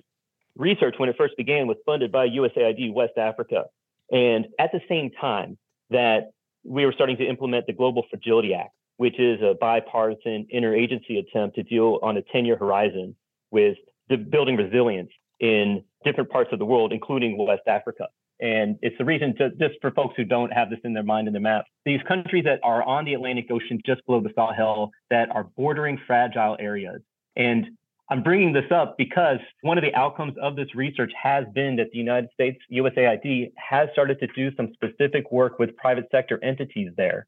research, 0.56 0.96
when 0.98 1.10
it 1.10 1.15
first 1.18 1.36
began, 1.38 1.68
was 1.68 1.77
funded 1.86 2.12
by 2.12 2.27
USAID 2.27 2.94
West 2.94 3.18
Africa. 3.18 3.65
And 4.12 4.48
at 4.60 4.72
the 4.72 4.82
same 4.88 5.12
time 5.20 5.58
that 5.89 6.32
we 6.63 6.86
were 6.86 6.94
starting 6.94 7.18
to 7.18 7.25
implement 7.25 7.68
the 7.68 7.74
Global 7.74 8.04
Fragility 8.10 8.54
Act, 8.54 8.72
which 8.97 9.19
is 9.19 9.41
a 9.41 9.55
bipartisan 9.59 10.47
interagency 10.53 11.19
attempt 11.19 11.55
to 11.55 11.63
deal 11.63 11.99
on 12.01 12.17
a 12.17 12.21
10 12.21 12.45
year 12.45 12.57
horizon 12.57 13.15
with 13.51 13.77
the 14.09 14.17
building 14.17 14.55
resilience 14.55 15.09
in 15.39 15.83
different 16.03 16.29
parts 16.29 16.51
of 16.53 16.59
the 16.59 16.65
world, 16.65 16.93
including 16.93 17.37
West 17.37 17.63
Africa. 17.67 18.07
And 18.39 18.77
it's 18.81 18.97
the 18.97 19.05
reason 19.05 19.35
to, 19.37 19.49
just 19.51 19.75
for 19.81 19.91
folks 19.91 20.15
who 20.17 20.25
don't 20.25 20.51
have 20.51 20.69
this 20.69 20.79
in 20.83 20.93
their 20.93 21.03
mind 21.03 21.27
in 21.27 21.33
their 21.33 21.41
map, 21.41 21.65
these 21.85 22.01
countries 22.07 22.43
that 22.43 22.59
are 22.63 22.83
on 22.83 23.05
the 23.05 23.13
Atlantic 23.13 23.47
Ocean 23.49 23.81
just 23.85 24.05
below 24.05 24.19
the 24.19 24.31
Sahel 24.35 24.91
that 25.09 25.29
are 25.33 25.45
bordering 25.55 25.99
fragile 26.05 26.57
areas. 26.59 27.01
And 27.37 27.67
I'm 28.09 28.21
bringing 28.21 28.53
this 28.53 28.69
up 28.71 28.97
because 28.97 29.39
one 29.61 29.77
of 29.77 29.83
the 29.83 29.95
outcomes 29.95 30.35
of 30.41 30.55
this 30.55 30.75
research 30.75 31.11
has 31.21 31.45
been 31.53 31.77
that 31.77 31.87
the 31.91 31.97
United 31.97 32.29
States 32.33 32.59
USAID 32.71 33.51
has 33.55 33.89
started 33.93 34.19
to 34.19 34.27
do 34.27 34.55
some 34.55 34.73
specific 34.73 35.31
work 35.31 35.57
with 35.57 35.75
private 35.77 36.07
sector 36.11 36.39
entities 36.43 36.91
there 36.97 37.25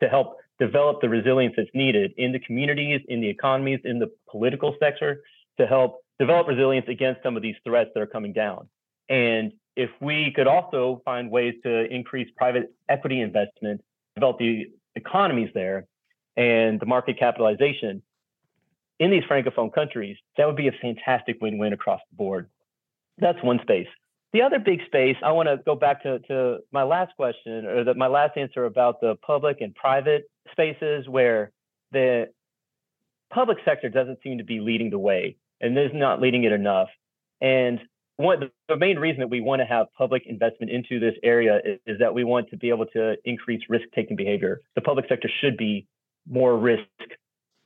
to 0.00 0.08
help 0.08 0.38
develop 0.58 1.00
the 1.00 1.08
resilience 1.08 1.54
that's 1.56 1.70
needed 1.74 2.12
in 2.16 2.32
the 2.32 2.38
communities, 2.40 3.00
in 3.08 3.20
the 3.20 3.28
economies, 3.28 3.80
in 3.84 3.98
the 3.98 4.10
political 4.30 4.74
sector 4.80 5.22
to 5.58 5.66
help 5.66 6.00
develop 6.18 6.48
resilience 6.48 6.86
against 6.88 7.22
some 7.22 7.36
of 7.36 7.42
these 7.42 7.54
threats 7.64 7.90
that 7.94 8.00
are 8.00 8.06
coming 8.06 8.32
down. 8.32 8.68
And 9.08 9.52
if 9.76 9.90
we 10.00 10.32
could 10.34 10.46
also 10.46 11.00
find 11.04 11.30
ways 11.30 11.54
to 11.62 11.84
increase 11.92 12.28
private 12.36 12.74
equity 12.88 13.20
investment, 13.20 13.80
develop 14.16 14.38
the 14.38 14.66
economies 14.96 15.50
there 15.54 15.86
and 16.36 16.80
the 16.80 16.86
market 16.86 17.18
capitalization 17.18 18.02
in 18.98 19.10
these 19.10 19.22
francophone 19.24 19.72
countries, 19.72 20.16
that 20.36 20.46
would 20.46 20.56
be 20.56 20.68
a 20.68 20.72
fantastic 20.72 21.36
win-win 21.40 21.72
across 21.72 22.00
the 22.10 22.16
board. 22.16 22.48
That's 23.18 23.40
one 23.42 23.60
space. 23.62 23.86
The 24.32 24.42
other 24.42 24.58
big 24.58 24.84
space, 24.86 25.16
I 25.22 25.32
want 25.32 25.48
to 25.48 25.56
go 25.64 25.74
back 25.74 26.02
to, 26.02 26.18
to 26.20 26.58
my 26.70 26.82
last 26.82 27.16
question 27.16 27.64
or 27.64 27.84
the, 27.84 27.94
my 27.94 28.08
last 28.08 28.36
answer 28.36 28.66
about 28.66 29.00
the 29.00 29.16
public 29.16 29.60
and 29.60 29.74
private 29.74 30.30
spaces 30.52 31.08
where 31.08 31.50
the 31.92 32.28
public 33.30 33.58
sector 33.64 33.88
doesn't 33.88 34.18
seem 34.22 34.38
to 34.38 34.44
be 34.44 34.60
leading 34.60 34.90
the 34.90 34.98
way 34.98 35.36
and 35.60 35.76
is 35.78 35.90
not 35.94 36.20
leading 36.20 36.44
it 36.44 36.52
enough. 36.52 36.88
And 37.40 37.80
one, 38.16 38.50
the 38.68 38.76
main 38.76 38.98
reason 38.98 39.20
that 39.20 39.30
we 39.30 39.40
want 39.40 39.60
to 39.60 39.66
have 39.66 39.86
public 39.96 40.24
investment 40.26 40.72
into 40.72 40.98
this 40.98 41.14
area 41.22 41.60
is, 41.64 41.78
is 41.86 41.98
that 42.00 42.12
we 42.12 42.24
want 42.24 42.50
to 42.50 42.56
be 42.56 42.68
able 42.68 42.86
to 42.86 43.16
increase 43.24 43.62
risk-taking 43.68 44.16
behavior. 44.16 44.60
The 44.74 44.80
public 44.82 45.06
sector 45.08 45.30
should 45.40 45.56
be 45.56 45.86
more 46.28 46.56
risk 46.58 46.82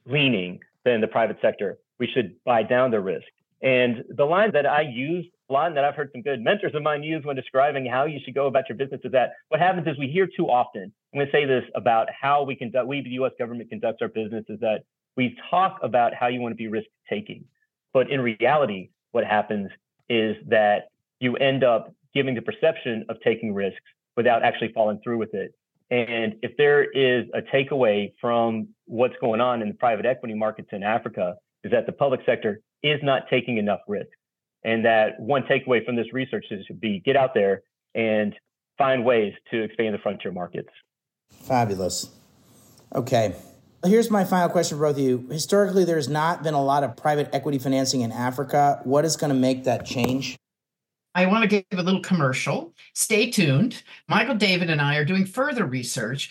leaning 0.07 0.61
than 0.85 1.01
the 1.01 1.09
private 1.09 1.39
sector. 1.41 1.79
We 1.99 2.07
should 2.07 2.37
buy 2.45 2.63
down 2.63 2.91
the 2.91 3.01
risk. 3.01 3.27
And 3.63 4.05
the 4.09 4.25
line 4.25 4.53
that 4.53 4.67
I 4.67 4.83
use 4.83 5.25
and 5.57 5.77
that 5.77 5.85
I've 5.85 5.95
heard 5.95 6.11
some 6.13 6.23
good 6.23 6.41
mentors 6.41 6.75
of 6.75 6.83
mine 6.83 7.03
use 7.03 7.25
when 7.25 7.37
describing 7.37 7.87
how 7.87 8.05
you 8.05 8.19
should 8.25 8.35
go 8.35 8.47
about 8.47 8.69
your 8.69 8.77
business 8.77 9.01
is 9.05 9.13
that 9.13 9.33
what 9.49 9.61
happens 9.61 9.87
is 9.87 9.99
we 9.99 10.09
hear 10.09 10.27
too 10.27 10.47
often. 10.49 10.93
I'm 11.13 11.19
going 11.19 11.27
to 11.27 11.33
say 11.33 11.45
this 11.45 11.65
about 11.75 12.09
how 12.19 12.43
we 12.45 12.57
conduct, 12.57 12.87
we, 12.87 13.03
the 13.03 13.11
US 13.23 13.33
government 13.39 13.69
conducts 13.69 13.99
our 14.03 14.09
business 14.09 14.45
is 14.49 14.61
that 14.61 14.85
we 15.17 15.37
talk 15.51 15.79
about 15.83 16.15
how 16.15 16.29
you 16.29 16.41
want 16.41 16.53
to 16.53 16.57
be 16.57 16.69
risk 16.69 16.87
taking. 17.09 17.45
But 17.93 18.11
in 18.11 18.21
reality, 18.21 18.91
what 19.11 19.25
happens 19.25 19.71
is 20.09 20.37
that 20.49 20.89
you 21.21 21.37
end 21.37 21.65
up 21.65 21.95
giving 22.15 22.35
the 22.35 22.43
perception 22.43 23.05
of 23.09 23.17
taking 23.23 23.55
risks 23.55 23.81
without 24.17 24.43
actually 24.43 24.73
following 24.73 25.01
through 25.03 25.19
with 25.19 25.35
it. 25.35 25.55
And 25.91 26.37
if 26.43 26.57
there 26.57 26.85
is 26.85 27.27
a 27.35 27.43
takeaway 27.43 28.13
from 28.21 28.69
what's 28.87 29.15
going 29.21 29.41
on 29.41 29.61
in 29.61 29.69
the 29.69 29.75
private 29.75 30.07
equity 30.07 30.35
markets 30.35 30.69
in 30.73 30.83
Africa, 30.83 31.37
is 31.65 31.71
that 31.71 31.87
the 31.87 31.93
public 31.93 32.21
sector 32.27 32.61
is 32.83 32.99
not 33.03 33.25
taking 33.31 33.59
enough 33.59 33.81
risk. 33.87 34.09
And 34.65 34.85
that 34.85 35.19
one 35.19 35.43
takeaway 35.43 35.85
from 35.85 35.97
this 35.97 36.13
research 36.13 36.47
is 36.51 36.65
to 36.67 36.75
be 36.75 37.01
get 37.01 37.17
out 37.17 37.35
there 37.35 37.63
and 37.95 38.35
find 38.79 39.05
ways 39.05 39.35
to 39.51 39.63
expand 39.63 39.95
the 39.95 39.99
frontier 39.99 40.33
markets. 40.33 40.69
Fabulous. 41.31 42.11
Okay. 42.95 43.35
Here's 43.85 44.11
my 44.11 44.25
final 44.25 44.49
question 44.49 44.79
for 44.79 44.85
both 44.85 44.97
of 44.97 45.03
you. 45.03 45.27
Historically, 45.31 45.85
there's 45.85 46.09
not 46.09 46.45
been 46.45 46.55
a 46.55 46.63
lot 46.63 46.85
of 46.85 46.97
private 46.97 47.29
equity 47.33 47.59
financing 47.59 48.03
in 48.03 48.13
Africa. 48.13 48.81
What 48.85 49.05
is 49.05 49.17
going 49.17 49.33
to 49.33 49.39
make 49.39 49.65
that 49.65 49.85
change? 49.85 50.37
I 51.15 51.27
want 51.27 51.43
to 51.43 51.49
give 51.49 51.79
a 51.79 51.83
little 51.83 52.01
commercial. 52.01 52.73
Stay 52.95 53.31
tuned. 53.31 53.83
Michael 54.09 54.37
David 54.37 54.71
and 54.71 54.81
I 54.81 54.97
are 54.97 55.05
doing 55.05 55.27
further 55.27 55.67
research 55.67 56.31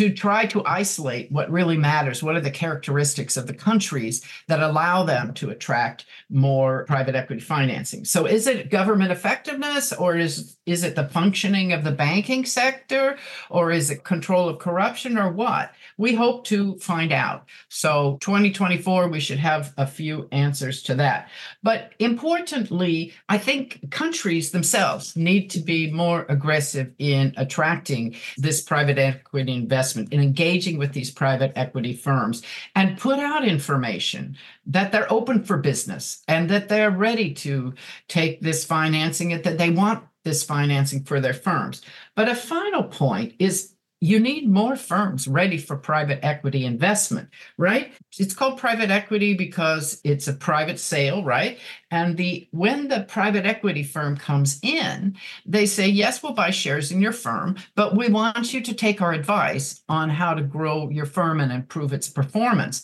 to 0.00 0.08
try 0.08 0.46
to 0.46 0.64
isolate 0.64 1.30
what 1.30 1.50
really 1.50 1.76
matters. 1.76 2.22
What 2.22 2.34
are 2.34 2.40
the 2.40 2.50
characteristics 2.50 3.36
of 3.36 3.46
the 3.46 3.52
countries 3.52 4.24
that 4.48 4.62
allow 4.62 5.02
them 5.02 5.34
to 5.34 5.50
attract 5.50 6.06
more 6.30 6.86
private 6.86 7.14
equity 7.14 7.42
financing? 7.42 8.06
So, 8.06 8.24
is 8.24 8.46
it 8.46 8.70
government 8.70 9.12
effectiveness, 9.12 9.92
or 9.92 10.16
is 10.16 10.56
is 10.64 10.84
it 10.84 10.94
the 10.94 11.08
functioning 11.08 11.74
of 11.74 11.84
the 11.84 11.90
banking 11.90 12.46
sector, 12.46 13.18
or 13.50 13.72
is 13.72 13.90
it 13.90 14.04
control 14.04 14.48
of 14.48 14.58
corruption, 14.58 15.18
or 15.18 15.30
what? 15.30 15.72
We 15.98 16.14
hope 16.14 16.44
to 16.46 16.78
find 16.78 17.12
out. 17.12 17.44
So, 17.68 18.16
2024, 18.22 19.08
we 19.08 19.20
should 19.20 19.38
have 19.38 19.74
a 19.76 19.86
few 19.86 20.28
answers 20.32 20.82
to 20.84 20.94
that. 20.94 21.28
But 21.62 21.92
importantly, 21.98 23.12
I 23.28 23.36
think 23.36 23.90
countries 23.90 24.50
themselves 24.50 25.14
need 25.14 25.50
to 25.50 25.60
be 25.60 25.90
more 25.90 26.24
aggressive 26.30 26.92
in 26.98 27.34
attracting 27.36 28.16
this 28.38 28.62
private 28.62 28.96
equity 28.96 29.52
investment, 29.52 29.89
in 29.96 30.12
engaging 30.12 30.78
with 30.78 30.92
these 30.92 31.10
private 31.10 31.52
equity 31.56 31.94
firms, 31.94 32.42
and 32.74 32.98
put 32.98 33.18
out 33.18 33.44
information 33.44 34.36
that 34.66 34.92
they're 34.92 35.12
open 35.12 35.44
for 35.44 35.56
business 35.56 36.22
and 36.28 36.48
that 36.50 36.68
they're 36.68 36.90
ready 36.90 37.32
to 37.34 37.74
take 38.08 38.40
this 38.40 38.64
financing, 38.64 39.32
and 39.32 39.44
that 39.44 39.58
they 39.58 39.70
want 39.70 40.04
this 40.24 40.42
financing 40.42 41.02
for 41.02 41.20
their 41.20 41.34
firms. 41.34 41.82
But 42.14 42.28
a 42.28 42.34
final 42.34 42.82
point 42.82 43.34
is 43.38 43.74
you 44.00 44.18
need 44.18 44.48
more 44.48 44.76
firms 44.76 45.28
ready 45.28 45.58
for 45.58 45.76
private 45.76 46.18
equity 46.24 46.64
investment, 46.64 47.28
right? 47.58 47.92
It's 48.18 48.34
called 48.34 48.58
private 48.58 48.90
equity 48.90 49.34
because 49.34 50.00
it's 50.04 50.26
a 50.26 50.32
private 50.32 50.80
sale, 50.80 51.22
right? 51.22 51.58
And 51.90 52.16
the 52.16 52.48
when 52.50 52.88
the 52.88 53.04
private 53.08 53.44
equity 53.44 53.82
firm 53.82 54.16
comes 54.16 54.58
in, 54.62 55.16
they 55.44 55.66
say, 55.66 55.86
"Yes, 55.88 56.22
we'll 56.22 56.32
buy 56.32 56.50
shares 56.50 56.90
in 56.90 57.02
your 57.02 57.12
firm, 57.12 57.56
but 57.74 57.94
we 57.96 58.08
want 58.08 58.54
you 58.54 58.62
to 58.62 58.74
take 58.74 59.02
our 59.02 59.12
advice 59.12 59.82
on 59.88 60.08
how 60.08 60.32
to 60.34 60.42
grow 60.42 60.88
your 60.88 61.06
firm 61.06 61.40
and 61.40 61.52
improve 61.52 61.92
its 61.92 62.08
performance." 62.08 62.82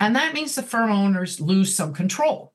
And 0.00 0.16
that 0.16 0.34
means 0.34 0.54
the 0.54 0.62
firm 0.62 0.90
owners 0.90 1.40
lose 1.40 1.74
some 1.74 1.92
control. 1.92 2.54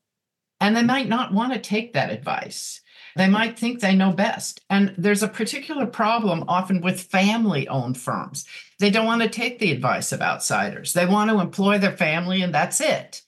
And 0.60 0.76
they 0.76 0.82
might 0.82 1.08
not 1.08 1.32
want 1.32 1.52
to 1.52 1.58
take 1.58 1.94
that 1.94 2.10
advice. 2.10 2.79
They 3.16 3.28
might 3.28 3.58
think 3.58 3.80
they 3.80 3.94
know 3.94 4.12
best. 4.12 4.60
And 4.70 4.94
there's 4.96 5.22
a 5.22 5.28
particular 5.28 5.86
problem 5.86 6.44
often 6.48 6.80
with 6.80 7.00
family 7.00 7.68
owned 7.68 7.98
firms. 7.98 8.46
They 8.78 8.90
don't 8.90 9.06
want 9.06 9.22
to 9.22 9.28
take 9.28 9.58
the 9.58 9.72
advice 9.72 10.12
of 10.12 10.22
outsiders, 10.22 10.92
they 10.92 11.06
want 11.06 11.30
to 11.30 11.40
employ 11.40 11.78
their 11.78 11.96
family, 11.96 12.42
and 12.42 12.54
that's 12.54 12.80
it. 12.80 13.22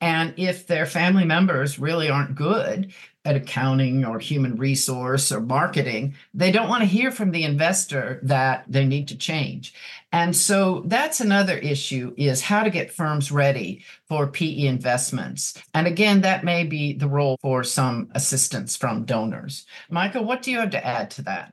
And 0.00 0.34
if 0.36 0.66
their 0.66 0.86
family 0.86 1.24
members 1.24 1.78
really 1.78 2.10
aren't 2.10 2.34
good 2.34 2.92
at 3.24 3.36
accounting 3.36 4.04
or 4.04 4.18
human 4.18 4.56
resource 4.56 5.32
or 5.32 5.40
marketing, 5.40 6.14
they 6.34 6.52
don't 6.52 6.68
want 6.68 6.82
to 6.82 6.86
hear 6.86 7.10
from 7.10 7.30
the 7.30 7.44
investor 7.44 8.20
that 8.22 8.64
they 8.68 8.84
need 8.84 9.08
to 9.08 9.16
change. 9.16 9.72
And 10.14 10.36
so 10.36 10.84
that's 10.86 11.20
another 11.20 11.58
issue 11.58 12.14
is 12.16 12.40
how 12.40 12.62
to 12.62 12.70
get 12.70 12.92
firms 12.92 13.32
ready 13.32 13.84
for 14.06 14.28
PE 14.28 14.66
investments. 14.66 15.60
And 15.74 15.88
again, 15.88 16.20
that 16.20 16.44
may 16.44 16.62
be 16.62 16.92
the 16.92 17.08
role 17.08 17.36
for 17.42 17.64
some 17.64 18.12
assistance 18.14 18.76
from 18.76 19.06
donors. 19.06 19.66
Michael, 19.90 20.24
what 20.24 20.42
do 20.42 20.52
you 20.52 20.60
have 20.60 20.70
to 20.70 20.86
add 20.86 21.10
to 21.10 21.22
that? 21.22 21.52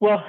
Well, 0.00 0.24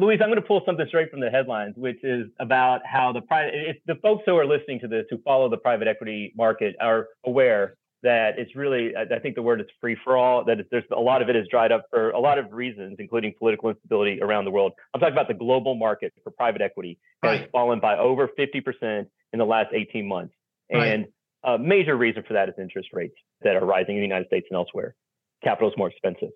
Louise, 0.00 0.18
I'm 0.20 0.30
going 0.30 0.42
to 0.42 0.46
pull 0.48 0.62
something 0.66 0.84
straight 0.88 1.12
from 1.12 1.20
the 1.20 1.30
headlines, 1.30 1.74
which 1.76 2.02
is 2.02 2.26
about 2.40 2.80
how 2.84 3.12
the 3.12 3.20
private, 3.20 3.80
the 3.86 3.94
folks 4.02 4.24
who 4.26 4.36
are 4.36 4.44
listening 4.44 4.80
to 4.80 4.88
this 4.88 5.06
who 5.10 5.18
follow 5.18 5.48
the 5.48 5.58
private 5.58 5.86
equity 5.86 6.32
market 6.36 6.74
are 6.80 7.06
aware 7.24 7.76
that 8.02 8.38
it's 8.38 8.54
really, 8.54 8.92
I 8.96 9.18
think 9.18 9.34
the 9.34 9.42
word 9.42 9.60
is 9.60 9.66
free 9.80 9.96
for 10.04 10.16
all, 10.16 10.44
that 10.44 10.58
there's 10.70 10.84
a 10.96 11.00
lot 11.00 11.20
of 11.20 11.28
it 11.28 11.36
is 11.36 11.46
dried 11.50 11.72
up 11.72 11.86
for 11.90 12.10
a 12.10 12.20
lot 12.20 12.38
of 12.38 12.52
reasons, 12.52 12.96
including 12.98 13.34
political 13.38 13.70
instability 13.70 14.20
around 14.22 14.44
the 14.44 14.50
world. 14.50 14.72
I'm 14.94 15.00
talking 15.00 15.14
about 15.14 15.28
the 15.28 15.34
global 15.34 15.74
market 15.74 16.12
for 16.22 16.30
private 16.30 16.62
equity 16.62 16.98
has 17.22 17.40
right. 17.40 17.50
fallen 17.50 17.80
by 17.80 17.98
over 17.98 18.28
50% 18.28 19.06
in 19.32 19.38
the 19.38 19.44
last 19.44 19.70
18 19.72 20.06
months. 20.06 20.34
And 20.70 20.80
right. 20.80 21.54
a 21.54 21.58
major 21.58 21.96
reason 21.96 22.22
for 22.26 22.34
that 22.34 22.48
is 22.48 22.54
interest 22.58 22.90
rates 22.92 23.16
that 23.42 23.56
are 23.56 23.64
rising 23.64 23.96
in 23.96 24.00
the 24.00 24.06
United 24.06 24.26
States 24.28 24.46
and 24.50 24.56
elsewhere. 24.56 24.94
Capital 25.42 25.68
is 25.68 25.76
more 25.76 25.88
expensive. 25.88 26.30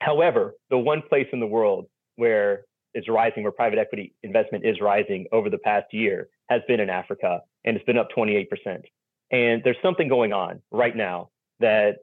However, 0.00 0.54
the 0.70 0.78
one 0.78 1.02
place 1.08 1.28
in 1.32 1.40
the 1.40 1.46
world 1.46 1.86
where 2.16 2.64
it's 2.94 3.08
rising, 3.08 3.42
where 3.42 3.52
private 3.52 3.78
equity 3.78 4.14
investment 4.22 4.64
is 4.64 4.80
rising 4.80 5.26
over 5.32 5.50
the 5.50 5.58
past 5.58 5.86
year, 5.92 6.28
has 6.48 6.62
been 6.68 6.80
in 6.80 6.90
Africa, 6.90 7.40
and 7.64 7.76
it's 7.76 7.84
been 7.84 7.98
up 7.98 8.08
28%. 8.16 8.46
And 9.34 9.64
there's 9.64 9.76
something 9.82 10.06
going 10.06 10.32
on 10.32 10.62
right 10.70 10.94
now 10.96 11.30
that 11.58 11.96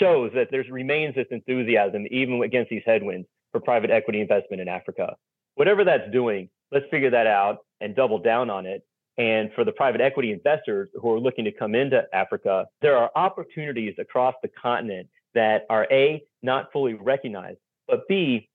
shows 0.00 0.30
that 0.34 0.48
there 0.50 0.64
remains 0.70 1.14
this 1.14 1.26
enthusiasm, 1.30 2.06
even 2.10 2.40
against 2.42 2.70
these 2.70 2.80
headwinds, 2.86 3.28
for 3.52 3.60
private 3.60 3.90
equity 3.90 4.22
investment 4.22 4.62
in 4.62 4.68
Africa. 4.68 5.16
Whatever 5.56 5.84
that's 5.84 6.10
doing, 6.10 6.48
let's 6.72 6.86
figure 6.90 7.10
that 7.10 7.26
out 7.26 7.58
and 7.82 7.94
double 7.94 8.18
down 8.18 8.48
on 8.48 8.64
it. 8.64 8.86
And 9.18 9.50
for 9.54 9.64
the 9.64 9.72
private 9.72 10.00
equity 10.00 10.32
investors 10.32 10.88
who 10.98 11.12
are 11.12 11.20
looking 11.20 11.44
to 11.44 11.52
come 11.52 11.74
into 11.74 12.02
Africa, 12.14 12.64
there 12.80 12.96
are 12.96 13.10
opportunities 13.14 13.94
across 13.98 14.34
the 14.42 14.48
continent 14.48 15.08
that 15.34 15.66
are 15.68 15.86
A, 15.90 16.22
not 16.42 16.72
fully 16.72 16.94
recognized, 16.94 17.58
but 17.86 18.08
B, 18.08 18.48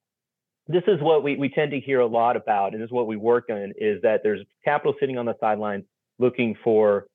this 0.68 0.84
is 0.88 1.00
what 1.02 1.24
we, 1.24 1.36
we 1.36 1.50
tend 1.50 1.70
to 1.70 1.80
hear 1.80 2.00
a 2.00 2.08
lot 2.08 2.36
about, 2.36 2.74
and 2.74 2.82
this 2.82 2.88
is 2.88 2.92
what 2.92 3.06
we 3.06 3.18
work 3.18 3.46
on, 3.52 3.74
is 3.78 4.02
that 4.02 4.22
there's 4.24 4.42
capital 4.66 4.96
sitting 5.00 5.20
on 5.20 5.28
the 5.28 5.36
sidelines 5.40 5.84
looking 6.18 6.56
for 6.64 7.06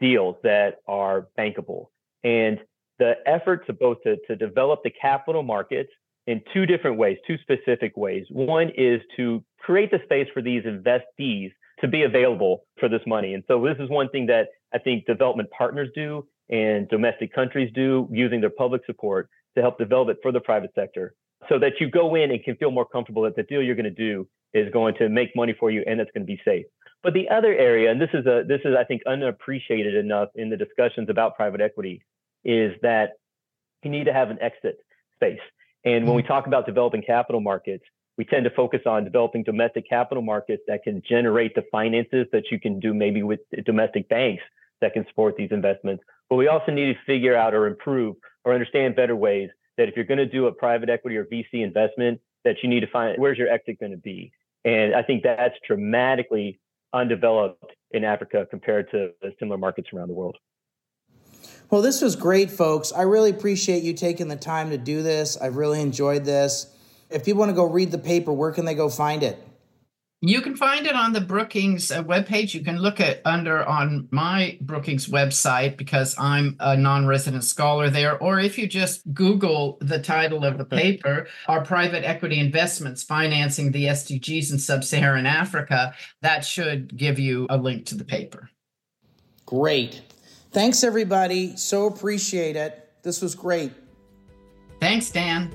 deals 0.00 0.36
that 0.42 0.76
are 0.86 1.28
bankable. 1.38 1.86
And 2.24 2.58
the 2.98 3.14
effort 3.26 3.66
to 3.66 3.72
both 3.72 3.98
to, 4.04 4.16
to 4.26 4.36
develop 4.36 4.80
the 4.82 4.90
capital 4.90 5.42
markets 5.42 5.90
in 6.26 6.42
two 6.52 6.66
different 6.66 6.98
ways, 6.98 7.18
two 7.26 7.36
specific 7.38 7.96
ways. 7.96 8.24
One 8.30 8.70
is 8.76 9.00
to 9.16 9.44
create 9.60 9.90
the 9.90 10.00
space 10.04 10.28
for 10.32 10.42
these 10.42 10.64
investees 10.64 11.52
to 11.80 11.88
be 11.88 12.02
available 12.02 12.64
for 12.80 12.88
this 12.88 13.02
money. 13.06 13.34
And 13.34 13.44
so 13.46 13.62
this 13.62 13.76
is 13.78 13.88
one 13.90 14.08
thing 14.08 14.26
that 14.26 14.48
I 14.74 14.78
think 14.78 15.06
development 15.06 15.50
partners 15.56 15.88
do 15.94 16.26
and 16.48 16.88
domestic 16.88 17.34
countries 17.34 17.70
do 17.74 18.08
using 18.10 18.40
their 18.40 18.50
public 18.50 18.82
support 18.86 19.28
to 19.56 19.62
help 19.62 19.78
develop 19.78 20.08
it 20.08 20.18
for 20.22 20.32
the 20.32 20.40
private 20.40 20.70
sector 20.74 21.14
so 21.48 21.58
that 21.58 21.72
you 21.80 21.90
go 21.90 22.14
in 22.14 22.30
and 22.30 22.42
can 22.42 22.56
feel 22.56 22.70
more 22.70 22.86
comfortable 22.86 23.22
that 23.22 23.36
the 23.36 23.42
deal 23.42 23.62
you're 23.62 23.74
going 23.74 23.84
to 23.84 23.90
do 23.90 24.26
is 24.54 24.72
going 24.72 24.94
to 24.94 25.08
make 25.08 25.34
money 25.36 25.54
for 25.58 25.70
you 25.70 25.84
and 25.86 26.00
it's 26.00 26.10
going 26.12 26.26
to 26.26 26.32
be 26.32 26.40
safe. 26.44 26.66
But 27.06 27.14
the 27.14 27.28
other 27.28 27.54
area, 27.54 27.88
and 27.88 28.00
this 28.00 28.10
is 28.14 28.26
a 28.26 28.42
this 28.44 28.62
is 28.64 28.74
I 28.76 28.82
think 28.82 29.02
unappreciated 29.06 29.94
enough 29.94 30.30
in 30.34 30.50
the 30.50 30.56
discussions 30.56 31.08
about 31.08 31.36
private 31.36 31.60
equity, 31.60 32.02
is 32.44 32.74
that 32.82 33.12
you 33.84 33.92
need 33.92 34.06
to 34.06 34.12
have 34.12 34.30
an 34.30 34.38
exit 34.42 34.80
space. 35.14 35.38
And 35.84 36.04
when 36.04 36.16
we 36.16 36.22
mm-hmm. 36.22 36.32
talk 36.32 36.48
about 36.48 36.66
developing 36.66 37.02
capital 37.02 37.40
markets, 37.40 37.84
we 38.18 38.24
tend 38.24 38.42
to 38.42 38.50
focus 38.50 38.80
on 38.86 39.04
developing 39.04 39.44
domestic 39.44 39.88
capital 39.88 40.20
markets 40.20 40.64
that 40.66 40.82
can 40.82 41.00
generate 41.08 41.54
the 41.54 41.62
finances 41.70 42.26
that 42.32 42.50
you 42.50 42.58
can 42.58 42.80
do 42.80 42.92
maybe 42.92 43.22
with 43.22 43.38
domestic 43.64 44.08
banks 44.08 44.42
that 44.80 44.92
can 44.92 45.06
support 45.06 45.36
these 45.36 45.52
investments. 45.52 46.02
But 46.28 46.34
we 46.34 46.48
also 46.48 46.72
need 46.72 46.92
to 46.92 46.98
figure 47.06 47.36
out 47.36 47.54
or 47.54 47.68
improve 47.68 48.16
or 48.44 48.52
understand 48.52 48.96
better 48.96 49.14
ways 49.14 49.48
that 49.76 49.88
if 49.88 49.94
you're 49.94 50.06
going 50.06 50.18
to 50.18 50.26
do 50.26 50.48
a 50.48 50.52
private 50.52 50.88
equity 50.88 51.16
or 51.18 51.24
VC 51.26 51.62
investment, 51.62 52.20
that 52.44 52.56
you 52.64 52.68
need 52.68 52.80
to 52.80 52.88
find 52.88 53.16
where's 53.16 53.38
your 53.38 53.48
exit 53.48 53.78
going 53.78 53.92
to 53.92 53.96
be. 53.96 54.32
And 54.64 54.92
I 54.92 55.04
think 55.04 55.22
that's 55.22 55.54
dramatically 55.64 56.58
undeveloped 56.96 57.72
in 57.92 58.02
Africa 58.02 58.46
compared 58.50 58.90
to 58.90 59.10
similar 59.38 59.58
markets 59.58 59.88
around 59.94 60.08
the 60.08 60.14
world. 60.14 60.36
Well, 61.70 61.82
this 61.82 62.00
was 62.00 62.16
great, 62.16 62.50
folks. 62.50 62.92
I 62.92 63.02
really 63.02 63.30
appreciate 63.30 63.82
you 63.82 63.92
taking 63.92 64.28
the 64.28 64.36
time 64.36 64.70
to 64.70 64.78
do 64.78 65.02
this. 65.02 65.36
I've 65.36 65.56
really 65.56 65.80
enjoyed 65.80 66.24
this. 66.24 66.72
If 67.10 67.24
people 67.24 67.40
want 67.40 67.50
to 67.50 67.54
go 67.54 67.64
read 67.64 67.90
the 67.90 67.98
paper, 67.98 68.32
where 68.32 68.52
can 68.52 68.64
they 68.64 68.74
go 68.74 68.88
find 68.88 69.22
it? 69.22 69.38
You 70.22 70.40
can 70.40 70.56
find 70.56 70.86
it 70.86 70.94
on 70.94 71.12
the 71.12 71.20
Brookings 71.20 71.92
uh, 71.92 72.02
webpage. 72.02 72.54
You 72.54 72.62
can 72.64 72.78
look 72.78 73.00
at 73.00 73.20
under 73.26 73.64
on 73.64 74.08
my 74.10 74.56
Brookings 74.62 75.08
website 75.08 75.76
because 75.76 76.16
I'm 76.18 76.56
a 76.58 76.74
non-resident 76.74 77.44
scholar 77.44 77.90
there. 77.90 78.16
Or 78.18 78.40
if 78.40 78.56
you 78.56 78.66
just 78.66 79.02
Google 79.12 79.76
the 79.82 79.98
title 79.98 80.44
of 80.44 80.56
the 80.56 80.64
paper, 80.64 81.26
"Are 81.48 81.62
Private 81.62 82.02
Equity 82.02 82.40
Investments 82.40 83.02
Financing 83.02 83.72
the 83.72 83.88
SDGs 83.88 84.52
in 84.52 84.58
Sub-Saharan 84.58 85.26
Africa?" 85.26 85.94
That 86.22 86.46
should 86.46 86.96
give 86.96 87.18
you 87.18 87.46
a 87.50 87.58
link 87.58 87.84
to 87.86 87.94
the 87.94 88.04
paper. 88.04 88.48
Great. 89.44 90.00
Thanks, 90.50 90.82
everybody. 90.82 91.56
So 91.56 91.86
appreciate 91.86 92.56
it. 92.56 92.90
This 93.02 93.20
was 93.20 93.34
great. 93.34 93.72
Thanks, 94.80 95.10
Dan. 95.10 95.54